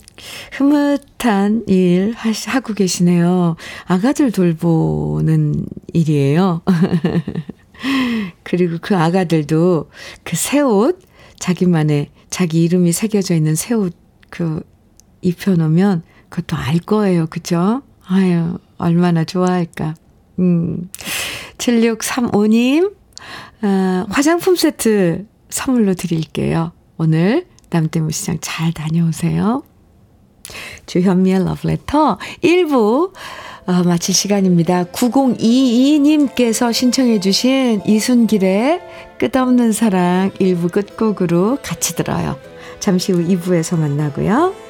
흐뭇한 0.52 1.64
일 1.66 2.14
하고 2.46 2.74
계시네요. 2.74 3.56
아가들 3.86 4.30
돌보는 4.32 5.66
일이에요. 5.92 6.62
그리고 8.42 8.78
그 8.80 8.96
아가들도 8.96 9.90
그 10.24 10.36
새 10.36 10.60
옷, 10.60 10.98
자기만의, 11.38 12.10
자기 12.30 12.62
이름이 12.64 12.92
새겨져 12.92 13.34
있는 13.34 13.54
새 13.54 13.74
옷, 13.74 13.94
그, 14.30 14.62
입혀놓으면 15.22 16.02
그것도 16.28 16.56
알 16.56 16.78
거예요. 16.78 17.26
그죠? 17.26 17.82
아유, 18.06 18.58
얼마나 18.78 19.24
좋아할까. 19.24 19.94
음, 20.38 20.88
7635님, 21.58 22.94
아, 23.62 24.06
화장품 24.08 24.56
세트 24.56 25.26
선물로 25.50 25.94
드릴게요. 25.94 26.72
오늘 26.96 27.46
남대문 27.70 28.10
시장 28.10 28.38
잘 28.40 28.72
다녀오세요. 28.72 29.62
주현미의 30.86 31.44
러브레터 31.44 32.18
1부 32.42 33.12
어, 33.66 33.82
마칠 33.84 34.14
시간입니다. 34.14 34.84
9022님께서 34.84 36.72
신청해 36.72 37.20
주신 37.20 37.82
이순길의 37.84 38.80
끝없는 39.18 39.72
사랑 39.72 40.30
1부 40.40 40.72
끝곡으로 40.72 41.58
같이 41.62 41.94
들어요. 41.94 42.38
잠시 42.80 43.12
후 43.12 43.22
2부에서 43.22 43.78
만나고요. 43.78 44.67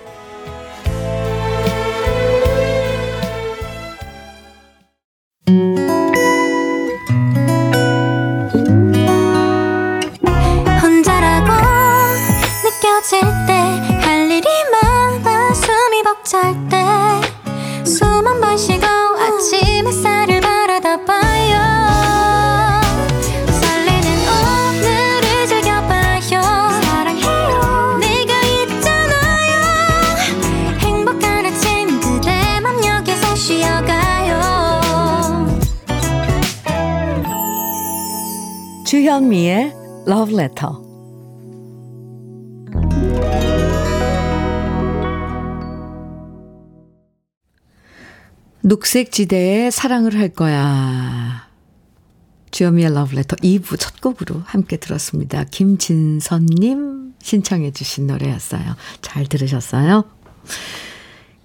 Love 40.38 40.44
Letter. 40.44 40.70
녹색 48.61 49.11
지대에 49.12 49.70
사랑을 49.70 50.16
할 50.16 50.29
거야. 50.29 51.48
Love 52.61 53.16
Letter 53.16 53.37
2부 53.42 53.79
첫 53.79 54.01
곡으로 54.01 54.42
함께 54.44 54.77
들었습니다. 54.77 55.44
김진선님 55.44 57.14
신청해 57.20 57.72
주신 57.72 58.07
노래였어요. 58.07 58.77
잘 59.03 59.27
들으셨어요? 59.27 60.05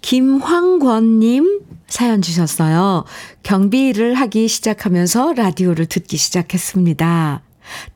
김황권님 0.01 1.61
사연 1.87 2.21
주셨어요. 2.21 3.05
경비 3.41 3.89
일을 3.89 4.15
하기 4.15 4.47
시작하면서 4.47 5.33
라디오를 5.33 5.85
듣기 5.85 6.17
시작했습니다. 6.17 7.41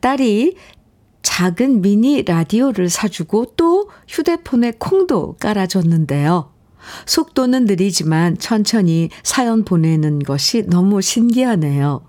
딸이 0.00 0.56
작은 1.38 1.82
미니 1.82 2.24
라디오를 2.24 2.88
사주고 2.88 3.52
또 3.56 3.88
휴대폰에 4.08 4.72
콩도 4.80 5.36
깔아줬는데요. 5.36 6.52
속도는 7.06 7.66
느리지만 7.66 8.38
천천히 8.38 9.08
사연 9.22 9.64
보내는 9.64 10.18
것이 10.18 10.66
너무 10.66 11.00
신기하네요. 11.00 12.04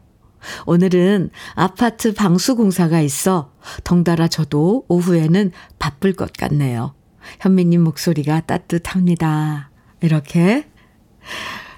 오늘은 0.65 1.29
아파트 1.53 2.15
방수 2.15 2.55
공사가 2.55 3.01
있어 3.01 3.51
덩달아 3.83 4.29
저도 4.29 4.85
오후에는 4.87 5.51
바쁠 5.77 6.13
것 6.13 6.33
같네요. 6.33 6.95
현미님 7.39 7.83
목소리가 7.83 8.39
따뜻합니다. 8.39 9.69
이렇게 10.01 10.67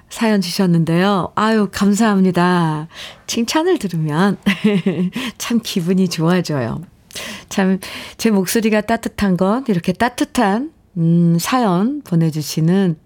사연 0.08 0.40
주셨는데요. 0.40 1.32
아유, 1.34 1.68
감사합니다. 1.70 2.88
칭찬을 3.26 3.78
들으면 3.78 4.38
참 5.36 5.60
기분이 5.62 6.08
좋아져요. 6.08 6.80
참, 7.48 7.78
제 8.16 8.30
목소리가 8.30 8.82
따뜻한 8.82 9.36
건 9.36 9.64
이렇게 9.68 9.92
따뜻한, 9.92 10.72
음, 10.98 11.38
사연 11.40 12.02
보내주시는 12.02 12.96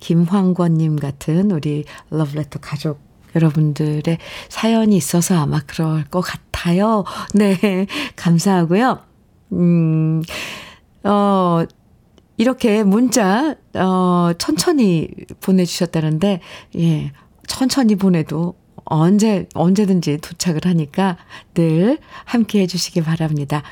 김황권님 0.00 0.96
같은 0.96 1.50
우리 1.50 1.84
러브레터 2.10 2.58
가족 2.60 3.00
여러분들의 3.36 4.18
사연이 4.48 4.96
있어서 4.96 5.38
아마 5.38 5.60
그럴 5.66 6.04
것 6.04 6.20
같아요. 6.20 7.04
네, 7.34 7.86
감사하고요. 8.16 9.00
음, 9.52 10.22
어, 11.02 11.64
이렇게 12.36 12.82
문자, 12.82 13.54
어, 13.74 14.32
천천히 14.38 15.08
보내주셨다는데, 15.40 16.40
예, 16.78 17.12
천천히 17.46 17.94
보내도 17.94 18.54
언제, 18.84 19.48
언제든지 19.54 20.18
도착을 20.18 20.60
하니까 20.64 21.16
늘 21.54 21.98
함께 22.24 22.60
해주시기 22.60 23.02
바랍니다. 23.02 23.62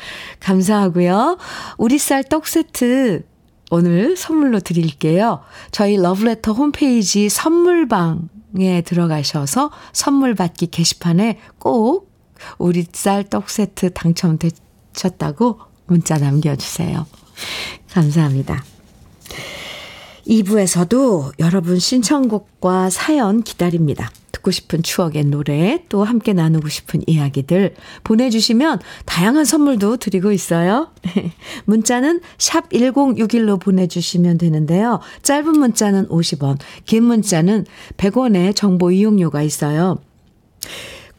감사하고요. 0.40 1.38
우리 1.78 1.98
쌀 1.98 2.24
떡 2.24 2.46
세트 2.46 3.24
오늘 3.70 4.16
선물로 4.16 4.60
드릴게요. 4.60 5.40
저희 5.70 5.96
러브레터 5.96 6.52
홈페이지 6.52 7.28
선물방에 7.28 8.82
들어가셔서 8.84 9.70
선물 9.92 10.34
받기 10.34 10.66
게시판에 10.66 11.38
꼭 11.58 12.10
우리 12.58 12.86
쌀 12.92 13.24
떡 13.24 13.48
세트 13.50 13.92
당첨되셨다고 13.94 15.60
문자 15.86 16.18
남겨주세요. 16.18 17.06
감사합니다. 17.90 18.62
2부에서도 20.26 21.32
여러분 21.40 21.78
신청곡과 21.78 22.90
사연 22.90 23.42
기다립니다. 23.42 24.10
듣고 24.42 24.50
싶은 24.50 24.82
추억의 24.82 25.24
노래, 25.26 25.84
또 25.88 26.04
함께 26.04 26.32
나누고 26.32 26.68
싶은 26.68 27.02
이야기들 27.06 27.74
보내주시면 28.04 28.80
다양한 29.06 29.44
선물도 29.44 29.96
드리고 29.96 30.32
있어요. 30.32 30.90
문자는 31.64 32.20
샵 32.38 32.68
1061로 32.70 33.58
보내주시면 33.60 34.38
되는데요. 34.38 35.00
짧은 35.22 35.52
문자는 35.52 36.08
50원, 36.08 36.58
긴 36.84 37.04
문자는 37.04 37.64
100원의 37.96 38.54
정보 38.54 38.90
이용료가 38.90 39.42
있어요. 39.42 39.98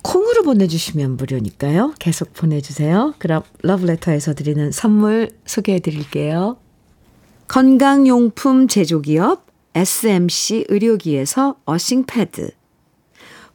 콩으로 0.03 0.43
보내주시면 0.43 1.15
무료니까요. 1.15 1.93
계속 1.97 2.33
보내주세요. 2.33 3.13
그럼 3.19 3.41
러브레터에서 3.61 4.33
드리는 4.33 4.71
선물 4.71 5.29
소개해 5.45 5.79
드릴게요. 5.79 6.57
건강용품 7.47 8.67
제조기업 8.67 9.45
SMC 9.75 10.65
의료기에서 10.67 11.55
어싱패드 11.65 12.62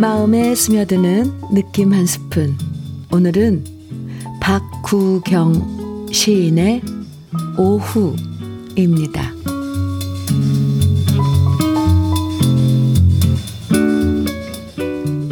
마음에 0.00 0.54
스며드는 0.54 1.32
느낌 1.52 1.92
한 1.92 2.06
스푼. 2.06 2.56
오늘은 3.10 3.64
박구경 4.40 6.06
시인의 6.12 6.82
오후입니다. 7.58 9.32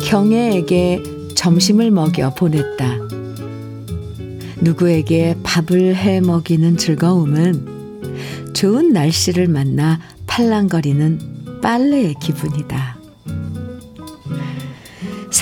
경애에게 0.05 1.01
점심을 1.37 1.93
먹여 1.93 2.35
보냈다. 2.35 2.99
누구에게 4.63 5.37
밥을 5.45 5.95
해 5.95 6.21
먹이는 6.21 6.77
즐거움은 6.77 8.53
좋은 8.53 8.93
날씨를 8.93 9.47
만나 9.47 10.01
팔랑거리는 10.27 11.61
빨래의 11.63 12.17
기분이다. 12.21 12.96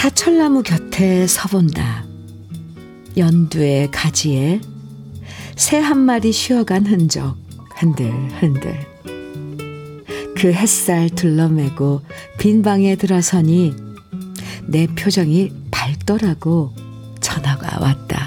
사철나무 0.04 0.62
곁에 0.62 1.26
서본다. 1.26 2.04
연두의 3.16 3.90
가지에 3.90 4.60
새 5.56 5.78
한 5.80 5.98
마리 5.98 6.30
쉬어간 6.30 6.84
흔적 6.84 7.38
흔들흔들. 7.76 8.86
그 10.36 10.52
햇살 10.52 11.08
둘러매고 11.08 12.02
빈 12.38 12.60
방에 12.60 12.96
들어서니 12.96 13.74
내 14.66 14.86
표정이 14.88 15.50
밝더라고 15.70 16.74
전화가 17.22 17.80
왔다. 17.80 18.23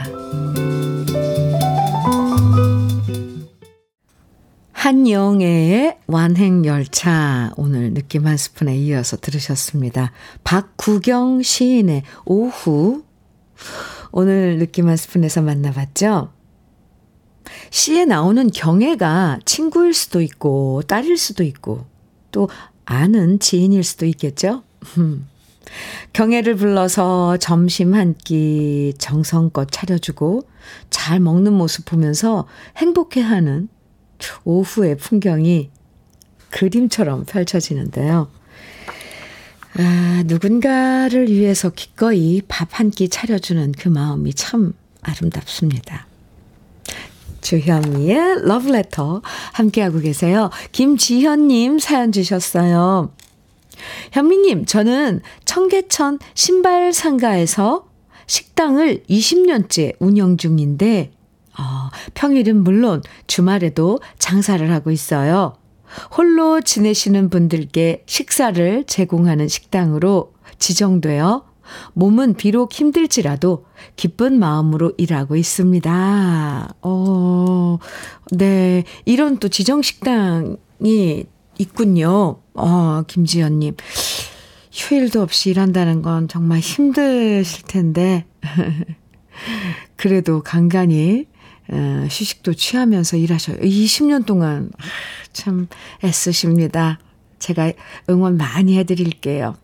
한영애의 4.87 5.97
완행열차 6.07 7.51
오늘 7.57 7.93
느낌 7.93 8.25
한 8.25 8.37
스푼에 8.37 8.73
이어서 8.77 9.17
들으셨습니다. 9.17 10.13
박구경 10.45 11.41
시인의 11.41 12.03
오후 12.23 13.03
오늘 14.13 14.59
느낌 14.59 14.87
한 14.87 14.95
스푼에서 14.95 15.41
만나봤죠. 15.41 16.31
시에 17.69 18.05
나오는 18.05 18.49
경애가 18.49 19.39
친구일 19.43 19.93
수도 19.93 20.21
있고 20.21 20.83
딸일 20.87 21.17
수도 21.17 21.43
있고 21.43 21.85
또 22.31 22.47
아는 22.85 23.39
지인일 23.39 23.83
수도 23.83 24.05
있겠죠. 24.05 24.63
경애를 26.13 26.55
불러서 26.55 27.35
점심 27.35 27.93
한 27.93 28.15
끼 28.23 28.93
정성껏 28.97 29.67
차려주고 29.69 30.47
잘 30.89 31.19
먹는 31.19 31.51
모습 31.51 31.83
보면서 31.83 32.47
행복해하는 32.77 33.67
오후의 34.45 34.97
풍경이 34.97 35.69
그림처럼 36.49 37.25
펼쳐지는데요. 37.25 38.29
아, 39.79 40.23
누군가를 40.25 41.29
위해서 41.29 41.69
기꺼이 41.69 42.41
밥 42.47 42.79
한 42.79 42.89
끼 42.89 43.09
차려주는 43.09 43.73
그 43.73 43.89
마음이 43.89 44.33
참 44.33 44.73
아름답습니다. 45.01 46.07
주현미의 47.41 48.45
러브레터 48.45 49.21
함께하고 49.53 49.99
계세요. 49.99 50.49
김지현님 50.71 51.79
사연 51.79 52.11
주셨어요. 52.11 53.13
현미님, 54.11 54.65
저는 54.65 55.21
청계천 55.45 56.19
신발 56.33 56.91
상가에서 56.91 57.87
식당을 58.25 59.03
20년째 59.09 59.95
운영 59.99 60.37
중인데 60.37 61.11
어, 61.59 61.89
평일은 62.13 62.63
물론 62.63 63.01
주말에도 63.27 63.99
장사를 64.19 64.71
하고 64.71 64.91
있어요. 64.91 65.55
홀로 66.15 66.61
지내시는 66.61 67.29
분들께 67.29 68.03
식사를 68.05 68.83
제공하는 68.85 69.47
식당으로 69.47 70.33
지정되어 70.59 71.45
몸은 71.93 72.35
비록 72.35 72.73
힘들지라도 72.73 73.65
기쁜 73.95 74.39
마음으로 74.39 74.93
일하고 74.97 75.35
있습니다. 75.35 76.75
어, 76.81 77.77
네. 78.31 78.83
이런 79.05 79.37
또 79.37 79.49
지정 79.49 79.81
식당이 79.81 81.25
있군요. 81.57 82.41
어, 82.53 83.03
김지연님. 83.07 83.75
휴일도 84.71 85.21
없이 85.21 85.49
일한다는 85.49 86.01
건 86.01 86.27
정말 86.27 86.59
힘드실 86.59 87.63
텐데. 87.65 88.25
그래도 89.95 90.41
간간히 90.43 91.25
어, 91.25 91.36
휴식도 91.69 92.53
취하면서 92.53 93.17
일하셔요. 93.17 93.57
20년 93.57 94.25
동안 94.25 94.71
참 95.33 95.67
애쓰십니다. 96.03 96.99
제가 97.39 97.71
응원 98.09 98.37
많이 98.37 98.77
해드릴게요. 98.77 99.55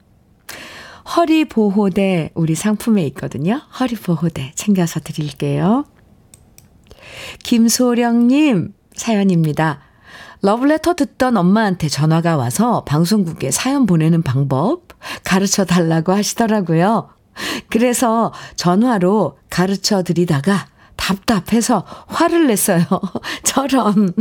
허리 1.16 1.46
보호대 1.46 2.32
우리 2.34 2.56
상품에 2.56 3.06
있거든요. 3.08 3.62
허리 3.80 3.96
보호대 3.96 4.52
챙겨서 4.56 5.00
드릴게요. 5.00 5.86
김소령님 7.44 8.74
사연입니다. 8.96 9.82
러브레터 10.42 10.94
듣던 10.96 11.38
엄마한테 11.38 11.88
전화가 11.88 12.36
와서 12.36 12.84
방송국에 12.84 13.50
사연 13.52 13.86
보내는 13.86 14.24
방법 14.24 14.88
가르쳐 15.24 15.64
달라고 15.64 16.12
하시더라고요. 16.12 17.10
그래서 17.70 18.34
전화로 18.56 19.38
가르쳐 19.50 20.04
드리다가 20.04 20.68
답답해서 20.96 21.86
화를 22.08 22.48
냈어요. 22.48 22.86
저런. 23.44 24.14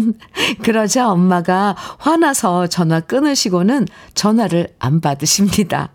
그러자 0.63 1.11
엄마가 1.11 1.77
화나서 1.99 2.67
전화 2.67 3.01
끊으시고는 3.01 3.87
전화를 4.15 4.69
안 4.79 5.01
받으십니다. 5.01 5.91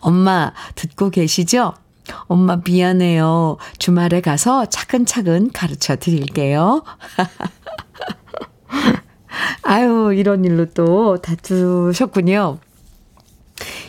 엄마 0.00 0.52
듣고 0.74 1.10
계시죠? 1.10 1.74
엄마 2.26 2.60
미안해요. 2.64 3.58
주말에 3.78 4.20
가서 4.20 4.66
차근차근 4.66 5.50
가르쳐 5.52 5.96
드릴게요. 5.96 6.82
아유, 9.62 10.12
이런 10.14 10.44
일로 10.44 10.66
또 10.66 11.20
다투셨군요. 11.20 12.58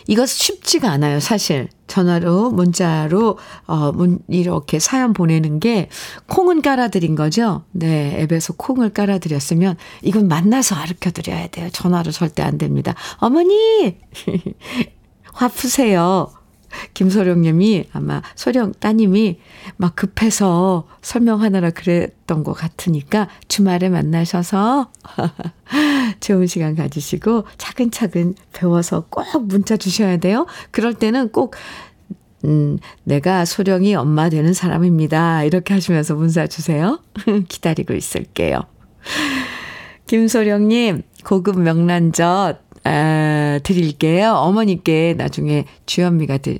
이것 0.06 0.28
쉽지가 0.28 0.90
않아요, 0.90 1.20
사실. 1.20 1.68
전화로, 1.86 2.50
문자로, 2.50 3.38
어, 3.66 3.92
문, 3.92 4.20
이렇게 4.28 4.78
사연 4.78 5.12
보내는 5.12 5.60
게 5.60 5.88
콩은 6.28 6.62
깔아드린 6.62 7.16
거죠? 7.16 7.64
네, 7.72 8.16
앱에서 8.20 8.54
콩을 8.54 8.90
깔아드렸으면 8.90 9.76
이건 10.02 10.28
만나서 10.28 10.76
가르쳐 10.76 11.10
드려야 11.10 11.48
돼요. 11.48 11.68
전화로 11.72 12.10
절대 12.12 12.42
안 12.42 12.58
됩니다. 12.58 12.94
어머니! 13.18 13.96
화 15.32 15.48
푸세요. 15.48 16.32
김소령 16.94 17.42
님이 17.42 17.84
아마 17.92 18.22
소령 18.34 18.72
따님이 18.78 19.38
막 19.76 19.96
급해서 19.96 20.86
설명하느라 21.02 21.70
그랬던 21.70 22.44
것 22.44 22.52
같으니까 22.52 23.28
주말에 23.48 23.88
만나셔서 23.88 24.90
좋은 26.20 26.46
시간 26.46 26.74
가지시고 26.74 27.44
차근차근 27.58 28.34
배워서 28.52 29.06
꼭 29.08 29.24
문자 29.46 29.76
주셔야 29.76 30.16
돼요. 30.18 30.46
그럴 30.70 30.94
때는 30.94 31.30
꼭 31.30 31.54
음, 32.44 32.78
내가 33.04 33.44
소령이 33.44 33.94
엄마 33.94 34.30
되는 34.30 34.54
사람입니다. 34.54 35.44
이렇게 35.44 35.74
하시면서 35.74 36.14
문자 36.14 36.46
주세요. 36.46 37.00
기다리고 37.48 37.92
있을게요. 37.92 38.60
김소령님, 40.06 41.02
고급 41.24 41.60
명란젓 41.60 42.70
아, 42.84 42.90
드릴게요. 43.58 44.32
어머니께 44.32 45.14
나중에 45.16 45.64
주현미가 45.86 46.38
드, 46.38 46.58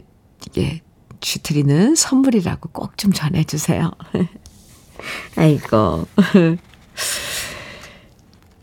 예, 0.59 0.81
주 1.21 1.43
드리는 1.43 1.95
선물이라고 1.95 2.71
꼭 2.71 2.97
좀 2.97 3.13
전해주세요. 3.13 3.91
아이고. 5.37 6.07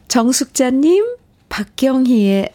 정숙자님, 0.08 1.06
박경희의 1.50 2.50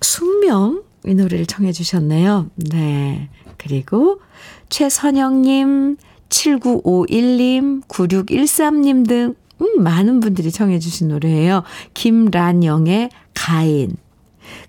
숙명, 0.00 0.82
이 1.06 1.14
노래를 1.14 1.46
청해 1.46 1.72
주셨네요. 1.72 2.50
네. 2.56 3.28
그리고 3.56 4.20
최선영님, 4.68 5.96
7951님, 6.28 7.86
9613님 7.88 9.08
등, 9.08 9.34
음, 9.60 9.82
많은 9.82 10.20
분들이 10.20 10.52
청해 10.52 10.78
주신 10.78 11.08
노래예요. 11.08 11.64
김란영의 11.94 13.10
가인. 13.34 13.96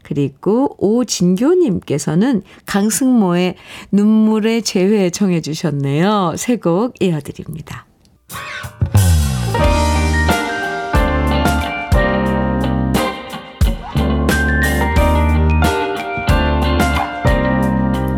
그리고 0.09 0.75
오진교님께서는 0.79 2.41
강승모의 2.65 3.55
눈물의 3.91 4.63
재회 4.63 5.11
청해 5.11 5.41
주셨네요. 5.41 6.33
새 6.35 6.57
곡 6.57 6.95
이어드립니다. 6.99 7.85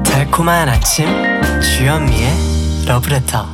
달콤한 0.05 0.69
아침 0.69 1.05
주현미의 1.61 2.29
러브레터 2.87 3.45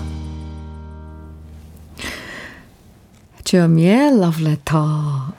주현미의 3.44 4.20
러브레터 4.20 5.34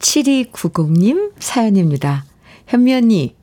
7290님 0.00 1.32
사연입니다. 1.38 2.24
현미 2.66 2.94
언니, 2.94 3.36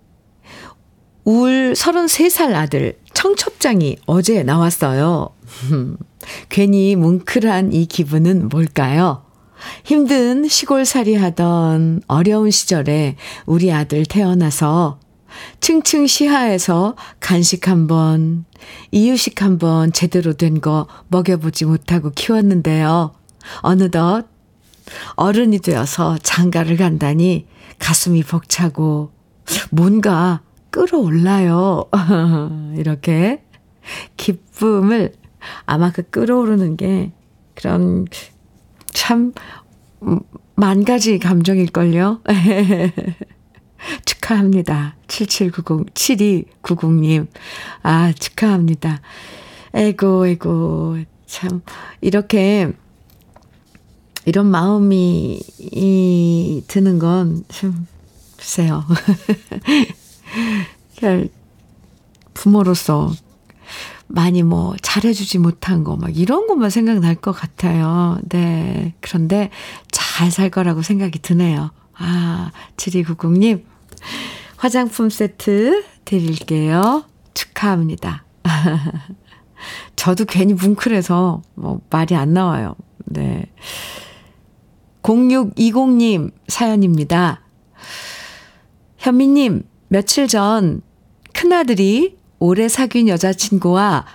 울 1.25 1.73
33살 1.73 2.53
아들 2.55 2.97
청첩장이 3.13 3.97
어제 4.05 4.43
나왔어요. 4.43 5.29
괜히 6.49 6.95
뭉클한 6.95 7.73
이 7.73 7.85
기분은 7.85 8.49
뭘까요? 8.49 9.23
힘든 9.83 10.47
시골살이 10.47 11.15
하던 11.15 12.01
어려운 12.07 12.49
시절에 12.49 13.15
우리 13.45 13.71
아들 13.71 14.05
태어나서 14.05 14.99
층층 15.59 16.07
시하에서 16.07 16.95
간식 17.19 17.67
한 17.67 17.85
번, 17.87 18.45
이유식 18.91 19.41
한 19.41 19.57
번 19.59 19.91
제대로 19.91 20.33
된 20.33 20.59
거 20.61 20.87
먹여보지 21.09 21.65
못하고 21.65 22.11
키웠는데요. 22.11 23.13
어느덧 23.61 24.25
어른이 25.15 25.59
되어서 25.59 26.17
장가를 26.23 26.77
간다니 26.77 27.45
가슴이 27.79 28.23
벅차고 28.23 29.11
뭔가 29.71 30.41
끌어올라요. 30.69 31.85
이렇게 32.77 33.43
기쁨을 34.17 35.13
아마 35.65 35.91
그 35.91 36.03
끌어오르는 36.03 36.77
게 36.77 37.11
그런 37.55 38.05
참 38.93 39.33
만 40.59 40.83
가지 40.83 41.19
감정일걸요. 41.19 42.21
축하합니다. 44.03 44.97
7790, 45.07 45.93
7290님. 45.93 47.27
아, 47.81 48.11
축하합니다. 48.11 48.99
에고, 49.73 50.27
에고. 50.27 50.97
참, 51.25 51.61
이렇게 52.01 52.73
이런 54.29 54.45
마음이 54.47 55.39
이, 55.59 56.63
드는 56.67 56.99
건 56.99 57.43
좀, 57.49 57.87
글쎄요. 58.37 58.85
부모로서 62.33 63.11
많이 64.07 64.43
뭐 64.43 64.75
잘해주지 64.81 65.37
못한 65.39 65.83
거 65.83 65.95
막 65.95 66.15
이런 66.17 66.47
것만 66.47 66.69
생각날 66.69 67.15
것 67.15 67.31
같아요. 67.31 68.17
네. 68.29 68.93
그런데 69.01 69.49
잘 69.91 70.31
살 70.31 70.49
거라고 70.49 70.81
생각이 70.81 71.19
드네요. 71.19 71.71
아, 71.95 72.51
7290님. 72.77 73.63
화장품 74.57 75.09
세트 75.09 75.83
드릴게요. 76.05 77.05
축하합니다. 77.33 78.23
저도 79.95 80.25
괜히 80.25 80.53
뭉클해서 80.53 81.41
뭐 81.55 81.81
말이 81.89 82.15
안 82.15 82.33
나와요. 82.33 82.75
네. 83.05 83.45
0620님 85.03 86.31
사연입니다. 86.47 87.41
현미님, 88.97 89.63
며칠 89.87 90.27
전 90.27 90.81
큰아들이 91.33 92.17
오래 92.39 92.67
사귄 92.67 93.07
여자친구와 93.07 94.05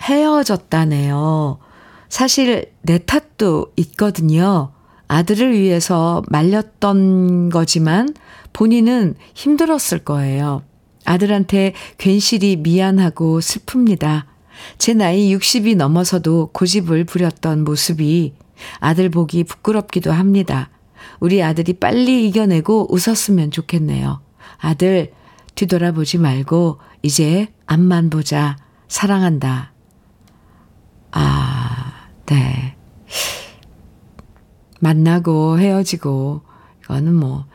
헤어졌다네요. 0.00 1.58
사실 2.08 2.72
내 2.82 2.98
탓도 2.98 3.72
있거든요. 3.76 4.72
아들을 5.08 5.52
위해서 5.52 6.22
말렸던 6.28 7.50
거지만 7.50 8.14
본인은 8.52 9.14
힘들었을 9.34 10.00
거예요. 10.04 10.62
아들한테 11.04 11.74
괜시리 11.98 12.56
미안하고 12.56 13.40
슬픕니다. 13.40 14.24
제 14.78 14.94
나이 14.94 15.34
60이 15.34 15.76
넘어서도 15.76 16.50
고집을 16.52 17.04
부렸던 17.04 17.64
모습이 17.64 18.34
아들 18.78 19.08
보기 19.08 19.44
부끄럽기도 19.44 20.12
합니다. 20.12 20.70
우리 21.20 21.42
아들이 21.42 21.72
빨리 21.74 22.26
이겨내고 22.28 22.92
웃었으면 22.92 23.50
좋겠네요. 23.50 24.20
아들, 24.58 25.12
뒤돌아보지 25.54 26.18
말고 26.18 26.78
이제 27.02 27.48
앞만 27.66 28.10
보자. 28.10 28.56
사랑한다. 28.88 29.72
아, 31.12 32.08
네. 32.26 32.76
만나고 34.80 35.58
헤어지고, 35.58 36.42
이거는 36.84 37.14
뭐, 37.14 37.46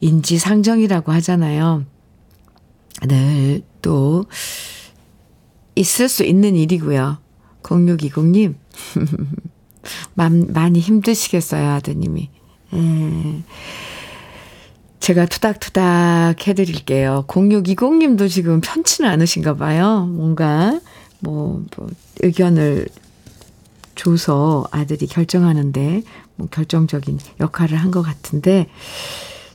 인지상정이라고 0.00 1.12
하잖아요. 1.12 1.84
늘 3.02 3.62
또, 3.82 4.26
있을 5.74 6.08
수 6.08 6.24
있는 6.24 6.56
일이고요. 6.56 7.18
0620님. 7.62 8.54
많이 10.14 10.80
힘드시겠어요, 10.80 11.68
아드님이. 11.70 12.30
음. 12.74 13.44
제가 15.00 15.26
투닥투닥 15.26 16.46
해드릴게요. 16.46 17.24
0620님도 17.26 18.28
지금 18.28 18.60
편치는 18.60 19.08
않으신가 19.10 19.56
봐요. 19.56 20.06
뭔가, 20.06 20.78
뭐, 21.20 21.64
뭐, 21.76 21.88
의견을 22.20 22.86
줘서 23.94 24.66
아들이 24.70 25.06
결정하는데 25.06 26.02
뭐 26.36 26.48
결정적인 26.50 27.18
역할을 27.40 27.76
한 27.76 27.90
것 27.90 28.02
같은데 28.02 28.66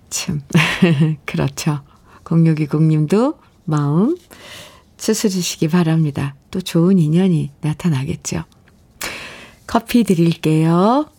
참 0.09 0.41
그렇죠. 1.25 1.81
0620님도 2.23 3.37
마음 3.65 4.17
추스리시기 4.97 5.67
바랍니다. 5.67 6.35
또 6.51 6.61
좋은 6.61 6.99
인연이 6.99 7.51
나타나겠죠. 7.61 8.43
커피 9.67 10.03
드릴게요. 10.03 11.09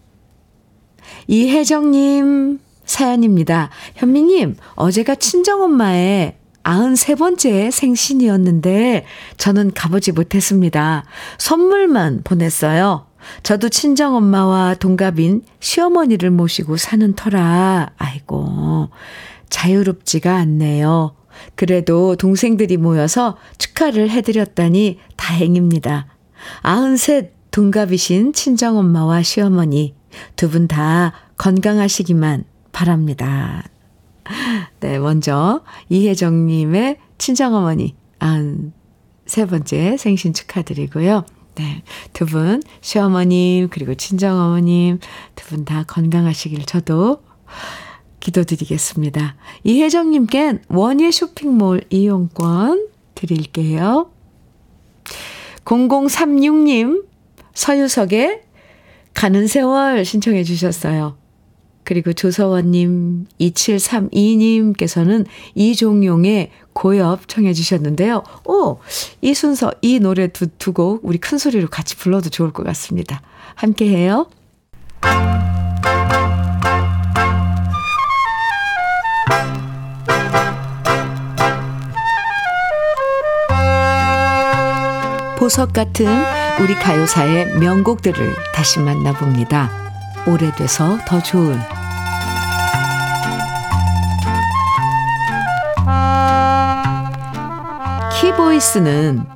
이혜정님 1.27 2.61
사연입니다. 2.85 3.71
현미님, 3.97 4.57
어제가 4.75 5.17
친정엄마의 5.17 6.37
93번째 6.63 7.71
생신이었는데 7.71 9.05
저는 9.37 9.73
가보지 9.73 10.13
못했습니다. 10.13 11.05
선물만 11.39 12.23
보냈어요. 12.25 13.07
저도 13.43 13.69
친정엄마와 13.69 14.75
동갑인 14.75 15.43
시어머니를 15.61 16.31
모시고 16.31 16.77
사는 16.77 17.15
터라, 17.15 17.91
아이고, 17.97 18.89
자유롭지가 19.49 20.35
않네요. 20.37 21.17
그래도 21.55 22.17
동생들이 22.17 22.77
모여서 22.77 23.37
축하를 23.59 24.11
해드렸다니 24.11 24.99
다행입니다. 25.17 26.07
93 26.63 27.36
동갑이신 27.61 28.35
친정엄마와 28.35 29.23
시어머니 29.23 29.95
두 30.37 30.51
분 30.51 30.69
다 30.69 31.15
건강하시기만 31.39 32.45
바랍니다. 32.73 33.65
네, 34.81 34.99
먼저 34.99 35.63
이혜정님의 35.89 36.99
친정어머니 37.17 37.95
안 38.19 38.75
세 39.25 39.47
번째 39.47 39.97
생신 39.97 40.35
축하드리고요. 40.35 41.25
네, 41.57 41.83
두 42.13 42.27
분, 42.27 42.63
시어머님, 42.83 43.69
그리고 43.71 43.95
친정어머님, 43.95 45.01
두 45.35 45.49
분 45.49 45.65
다 45.65 45.85
건강하시길 45.85 46.67
저도 46.67 47.23
기도드리겠습니다. 48.21 49.35
이혜정님껜 49.65 50.61
원예 50.69 51.11
쇼핑몰 51.11 51.81
이용권 51.89 52.89
드릴게요. 53.15 54.11
0036님, 55.65 57.05
서유석의 57.57 58.43
가는 59.15 59.47
세월 59.47 60.05
신청해 60.05 60.45
주셨어요. 60.45 61.17
그리고 61.85 62.13
조서원님, 62.13 63.27
2732님께서는 63.41 65.25
이종용의 65.55 66.51
고엽 66.73 67.27
청해 67.29 67.55
주셨는데요. 67.55 68.23
오! 68.45 68.79
이 69.23 69.33
순서, 69.35 69.73
이 69.83 69.99
노래 70.01 70.29
두, 70.29 70.49
두 70.59 70.73
곡 70.73 71.01
우리 71.05 71.19
큰 71.19 71.39
소리로 71.39 71.69
같이 71.69 71.97
불러도 71.97 72.29
좋을 72.29 72.53
것 72.53 72.63
같습니다. 72.65 73.23
함께 73.55 73.89
해요. 73.89 74.29
보석 85.39 85.73
같은 85.73 86.07
우리 86.59 86.75
가요사의 86.75 87.59
명곡들을 87.59 88.35
다시 88.55 88.79
만나봅니다. 88.79 89.71
오래돼서 90.27 90.99
더 91.07 91.23
좋은 91.23 91.59
키보이스는 98.19 99.27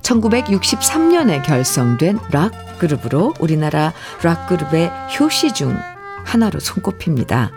1963년에 0.00 1.42
결성된 1.42 2.18
락 2.30 2.78
그룹으로 2.78 3.34
우리나라 3.40 3.92
락 4.22 4.48
그룹의 4.48 4.90
효시 5.18 5.52
중 5.52 5.78
하나로 6.24 6.60
손꼽힙니다. 6.60 7.50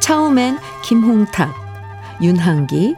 처음엔 0.00 0.58
김홍탁, 0.82 1.54
윤한기, 2.20 2.96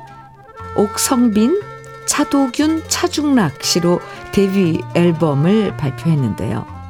옥성빈, 0.77 1.63
차도균, 2.07 2.83
차중락 2.89 3.63
씨로 3.63 4.01
데뷔 4.33 4.81
앨범을 4.95 5.77
발표했는데요. 5.77 6.83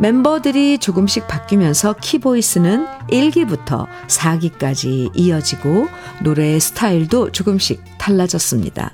멤버들이 0.00 0.78
조금씩 0.78 1.26
바뀌면서 1.26 1.94
키보이스는 2.00 2.86
1기부터 3.10 3.86
4기까지 4.06 5.10
이어지고 5.14 5.88
노래의 6.22 6.60
스타일도 6.60 7.32
조금씩 7.32 7.82
달라졌습니다. 7.98 8.92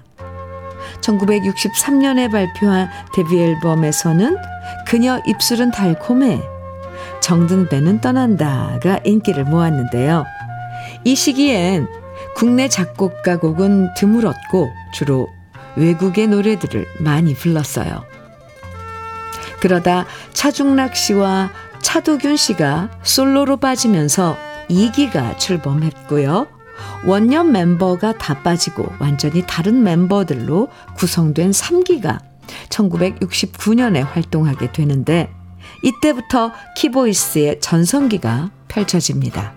1963년에 1.01 2.31
발표한 2.31 2.89
데뷔 3.15 3.41
앨범에서는 3.43 4.37
그녀 4.87 5.21
입술은 5.27 5.71
달콤해 5.73 6.41
정든 7.21 7.69
배는 7.69 8.01
떠난다가 8.01 9.01
인기를 9.05 9.45
모았는데요. 9.45 10.25
이 11.05 11.15
시기엔 11.15 11.87
국내 12.35 12.69
작곡가 12.69 13.39
곡은 13.39 13.95
드물었고 13.95 14.71
주로 14.93 15.29
외국의 15.77 16.29
노래들을 16.29 16.87
많이 17.01 17.35
불렀어요. 17.35 18.05
그러다 19.61 20.07
차중락 20.33 20.97
씨와 20.97 21.51
차도균 21.81 22.37
씨가 22.37 22.91
솔로로 23.03 23.57
빠지면서 23.57 24.37
2기가 24.68 25.39
출범했고요. 25.39 26.47
원년 27.05 27.53
멤버가 27.53 28.16
다 28.18 28.43
빠지고 28.43 28.93
완전히 28.99 29.45
다른 29.47 29.83
멤버들로 29.83 30.68
구성된 30.97 31.51
3기가 31.51 32.18
1969년에 32.68 34.05
활동하게 34.05 34.72
되는데 34.72 35.31
이때부터 35.83 36.53
키보이스의 36.77 37.61
전성기가 37.61 38.51
펼쳐집니다. 38.68 39.53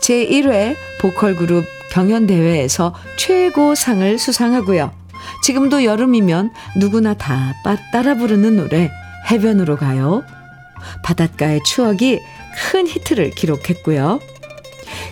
제1회 0.00 0.76
보컬 1.00 1.36
그룹 1.36 1.64
경연대회에서 1.90 2.94
최고상을 3.16 4.18
수상하고요. 4.18 4.92
지금도 5.42 5.84
여름이면 5.84 6.52
누구나 6.76 7.14
다 7.14 7.54
따라 7.92 8.14
부르는 8.14 8.56
노래 8.56 8.90
해변으로 9.30 9.76
가요. 9.76 10.22
바닷가의 11.02 11.62
추억이 11.64 12.20
큰 12.70 12.86
히트를 12.86 13.30
기록했고요. 13.30 14.20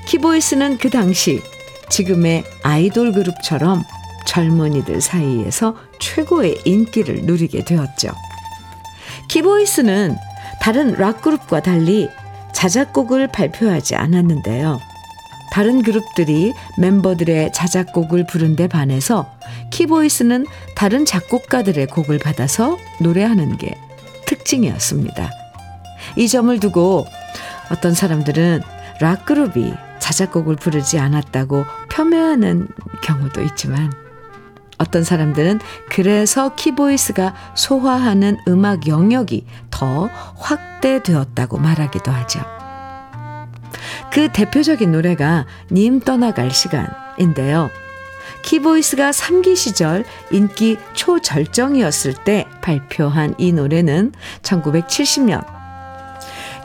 키보이스는 0.06 0.78
그 0.78 0.90
당시 0.90 1.42
지금의 1.88 2.44
아이돌 2.62 3.12
그룹처럼 3.12 3.82
젊은이들 4.26 5.00
사이에서 5.00 5.76
최고의 6.00 6.60
인기를 6.64 7.22
누리게 7.22 7.64
되었죠. 7.64 8.08
키보이스는 9.28 10.16
다른 10.60 10.92
락그룹과 10.94 11.60
달리 11.60 12.08
자작곡을 12.52 13.28
발표하지 13.28 13.94
않았는데요. 13.96 14.80
다른 15.50 15.82
그룹들이 15.82 16.52
멤버들의 16.78 17.52
자작곡을 17.52 18.26
부른 18.26 18.56
데 18.56 18.68
반해서 18.68 19.30
키보이스는 19.70 20.46
다른 20.74 21.04
작곡가들의 21.04 21.86
곡을 21.86 22.18
받아서 22.18 22.76
노래하는 23.00 23.56
게 23.56 23.78
특징이었습니다. 24.26 25.30
이 26.16 26.28
점을 26.28 26.58
두고 26.60 27.06
어떤 27.70 27.94
사람들은 27.94 28.62
락그룹이 29.00 29.74
자작곡을 29.98 30.56
부르지 30.56 30.98
않았다고 30.98 31.64
폄훼하는 31.88 32.68
경우도 33.02 33.42
있지만 33.42 33.92
어떤 34.78 35.04
사람들은 35.04 35.60
그래서 35.90 36.54
키보이스가 36.54 37.34
소화하는 37.54 38.38
음악 38.46 38.86
영역이 38.86 39.46
더 39.70 40.08
확대되었다고 40.36 41.58
말하기도 41.58 42.10
하죠. 42.10 42.55
그 44.12 44.30
대표적인 44.32 44.92
노래가 44.92 45.46
님 45.70 46.00
떠나갈 46.00 46.50
시간인데요. 46.50 47.70
키보이스가 48.42 49.10
3기 49.10 49.56
시절 49.56 50.04
인기 50.30 50.78
초절정이었을 50.94 52.14
때 52.24 52.46
발표한 52.62 53.34
이 53.38 53.52
노래는 53.52 54.12
1970년 54.42 55.44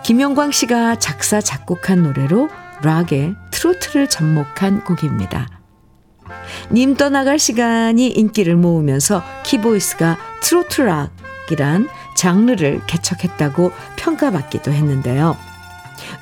김영광 0.03 0.51
씨가 0.51 0.95
작사 0.95 1.41
작곡한 1.41 2.03
노래로 2.03 2.49
락에 2.83 3.35
트로트를 3.51 4.07
접목한 4.07 4.83
곡입니다. 4.83 5.47
님 6.71 6.95
떠나갈 6.95 7.37
시간이 7.37 8.07
인기를 8.07 8.55
모으면서 8.55 9.23
키보이스가 9.43 10.17
트로트 10.41 10.81
락이란 10.81 11.87
장르를 12.15 12.81
개척했다고 12.87 13.71
평가받기도 13.97 14.71
했는데요. 14.71 15.50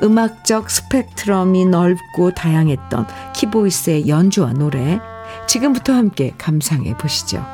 음악적 0.03 0.69
스펙트럼이 0.69 1.65
넓고 1.65 2.31
다양했던 2.31 3.07
키보이스의 3.35 4.07
연주와 4.07 4.53
노래, 4.53 4.99
지금부터 5.47 5.93
함께 5.93 6.33
감상해 6.37 6.95
보시죠. 6.97 7.45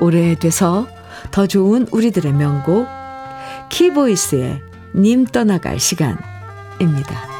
오래돼서 0.00 0.86
더 1.30 1.46
좋은 1.46 1.86
우리들의 1.90 2.32
명곡, 2.32 2.86
키보이스의 3.68 4.60
님 4.96 5.24
떠나갈 5.24 5.78
시간입니다. 5.78 7.30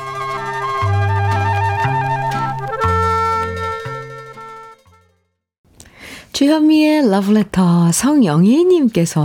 주현미의 6.32 7.10
러브레터 7.10 7.92
성영희님께서 7.92 9.18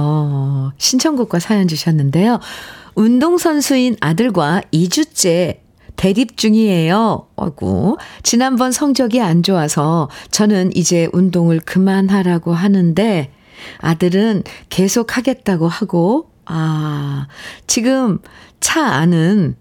신청곡과 0.78 1.40
사연 1.40 1.68
주셨는데요. 1.68 2.42
운동선수인 2.96 3.98
아들과 4.00 4.62
2주째 4.74 5.60
대립 5.96 6.38
중이에요. 6.38 7.28
하고 7.38 7.98
지난번 8.24 8.72
성적이 8.72 9.22
안 9.22 9.44
좋아서 9.44 10.10
저는 10.32 10.76
이제 10.76 11.08
운동을 11.14 11.60
그만하라고 11.60 12.54
하는데 12.54 13.32
아들은 13.80 14.44
계속 14.70 15.18
하겠다고 15.18 15.68
하고 15.68 16.32
아, 16.46 17.28
지금 17.68 18.20
차 18.60 18.86
안은 18.86 19.56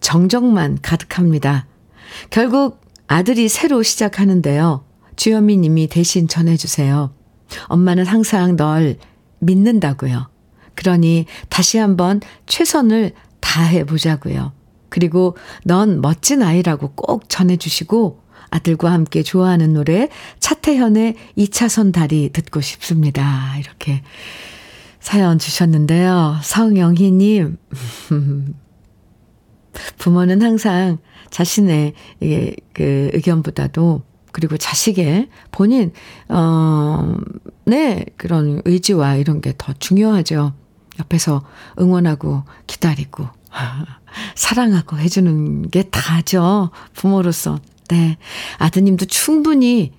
정적만 0.00 0.78
가득합니다. 0.82 1.66
결국 2.30 2.80
아들이 3.06 3.48
새로 3.48 3.82
시작하는데요. 3.82 4.84
주현미 5.16 5.58
님이 5.58 5.86
대신 5.86 6.28
전해주세요. 6.28 7.12
엄마는 7.66 8.06
항상 8.06 8.56
널 8.56 8.96
믿는다고요. 9.38 10.33
그러니 10.74 11.26
다시 11.48 11.78
한번 11.78 12.20
최선을 12.46 13.12
다해 13.40 13.84
보자고요. 13.84 14.52
그리고 14.88 15.36
넌 15.64 16.00
멋진 16.00 16.42
아이라고 16.42 16.92
꼭 16.94 17.28
전해주시고 17.28 18.22
아들과 18.50 18.92
함께 18.92 19.22
좋아하는 19.22 19.74
노래 19.74 20.08
차태현의 20.38 21.16
2차선 21.36 21.92
다리 21.92 22.30
듣고 22.30 22.60
싶습니다. 22.60 23.56
이렇게 23.58 24.02
사연 25.00 25.38
주셨는데요. 25.38 26.36
성영희님. 26.42 27.56
부모는 29.98 30.42
항상 30.42 30.98
자신의 31.30 31.94
그 32.72 33.10
의견보다도 33.12 34.02
그리고 34.30 34.56
자식의 34.56 35.28
본인, 35.50 35.92
어, 36.28 37.16
네, 37.64 38.04
그런 38.16 38.62
의지와 38.64 39.16
이런 39.16 39.40
게 39.40 39.52
더 39.56 39.72
중요하죠. 39.74 40.54
옆에서 40.98 41.42
응원하고 41.80 42.44
기다리고, 42.66 43.28
사랑하고 44.34 44.98
해주는 44.98 45.70
게 45.70 45.84
다죠. 45.84 46.70
부모로서. 46.94 47.58
네. 47.88 48.16
아드님도 48.58 49.06
충분히 49.06 49.92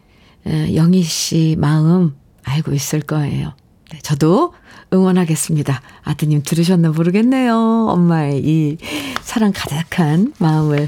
영희 0.46 1.04
씨 1.04 1.56
마음 1.60 2.16
알고 2.44 2.74
있을 2.74 3.02
거예요. 3.02 3.54
네, 3.92 4.00
저도 4.02 4.54
응원하겠습니다. 4.94 5.82
아드님 6.04 6.44
들으셨나 6.44 6.90
모르겠네요. 6.90 7.88
엄마의 7.90 8.42
이 8.44 8.78
사랑 9.22 9.52
가득한 9.54 10.34
마음을 10.40 10.88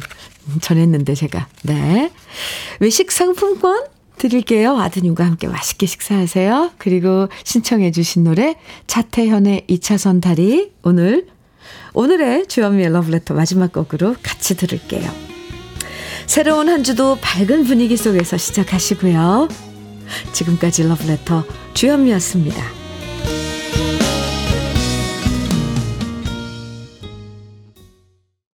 전했는데 0.61 1.15
제가. 1.15 1.47
네. 1.63 2.11
외식 2.79 3.11
상품권 3.11 3.85
드릴게요. 4.17 4.77
아드님과 4.77 5.25
함께 5.25 5.47
맛있게 5.47 5.85
식사하세요. 5.85 6.71
그리고 6.77 7.29
신청해 7.43 7.91
주신 7.91 8.23
노래 8.23 8.55
차태현의 8.87 9.65
2차선 9.69 10.21
다리 10.21 10.71
오늘 10.83 11.27
오늘의 11.93 12.47
주현미의 12.47 12.91
러브레터 12.91 13.33
마지막 13.33 13.71
곡으로 13.71 14.15
같이 14.21 14.55
들을게요. 14.55 15.09
새로운 16.25 16.69
한 16.69 16.83
주도 16.83 17.17
밝은 17.21 17.63
분위기 17.63 17.97
속에서 17.97 18.37
시작하시고요. 18.37 19.47
지금까지 20.33 20.87
러브레터 20.87 21.43
주현미였습니다. 21.73 22.86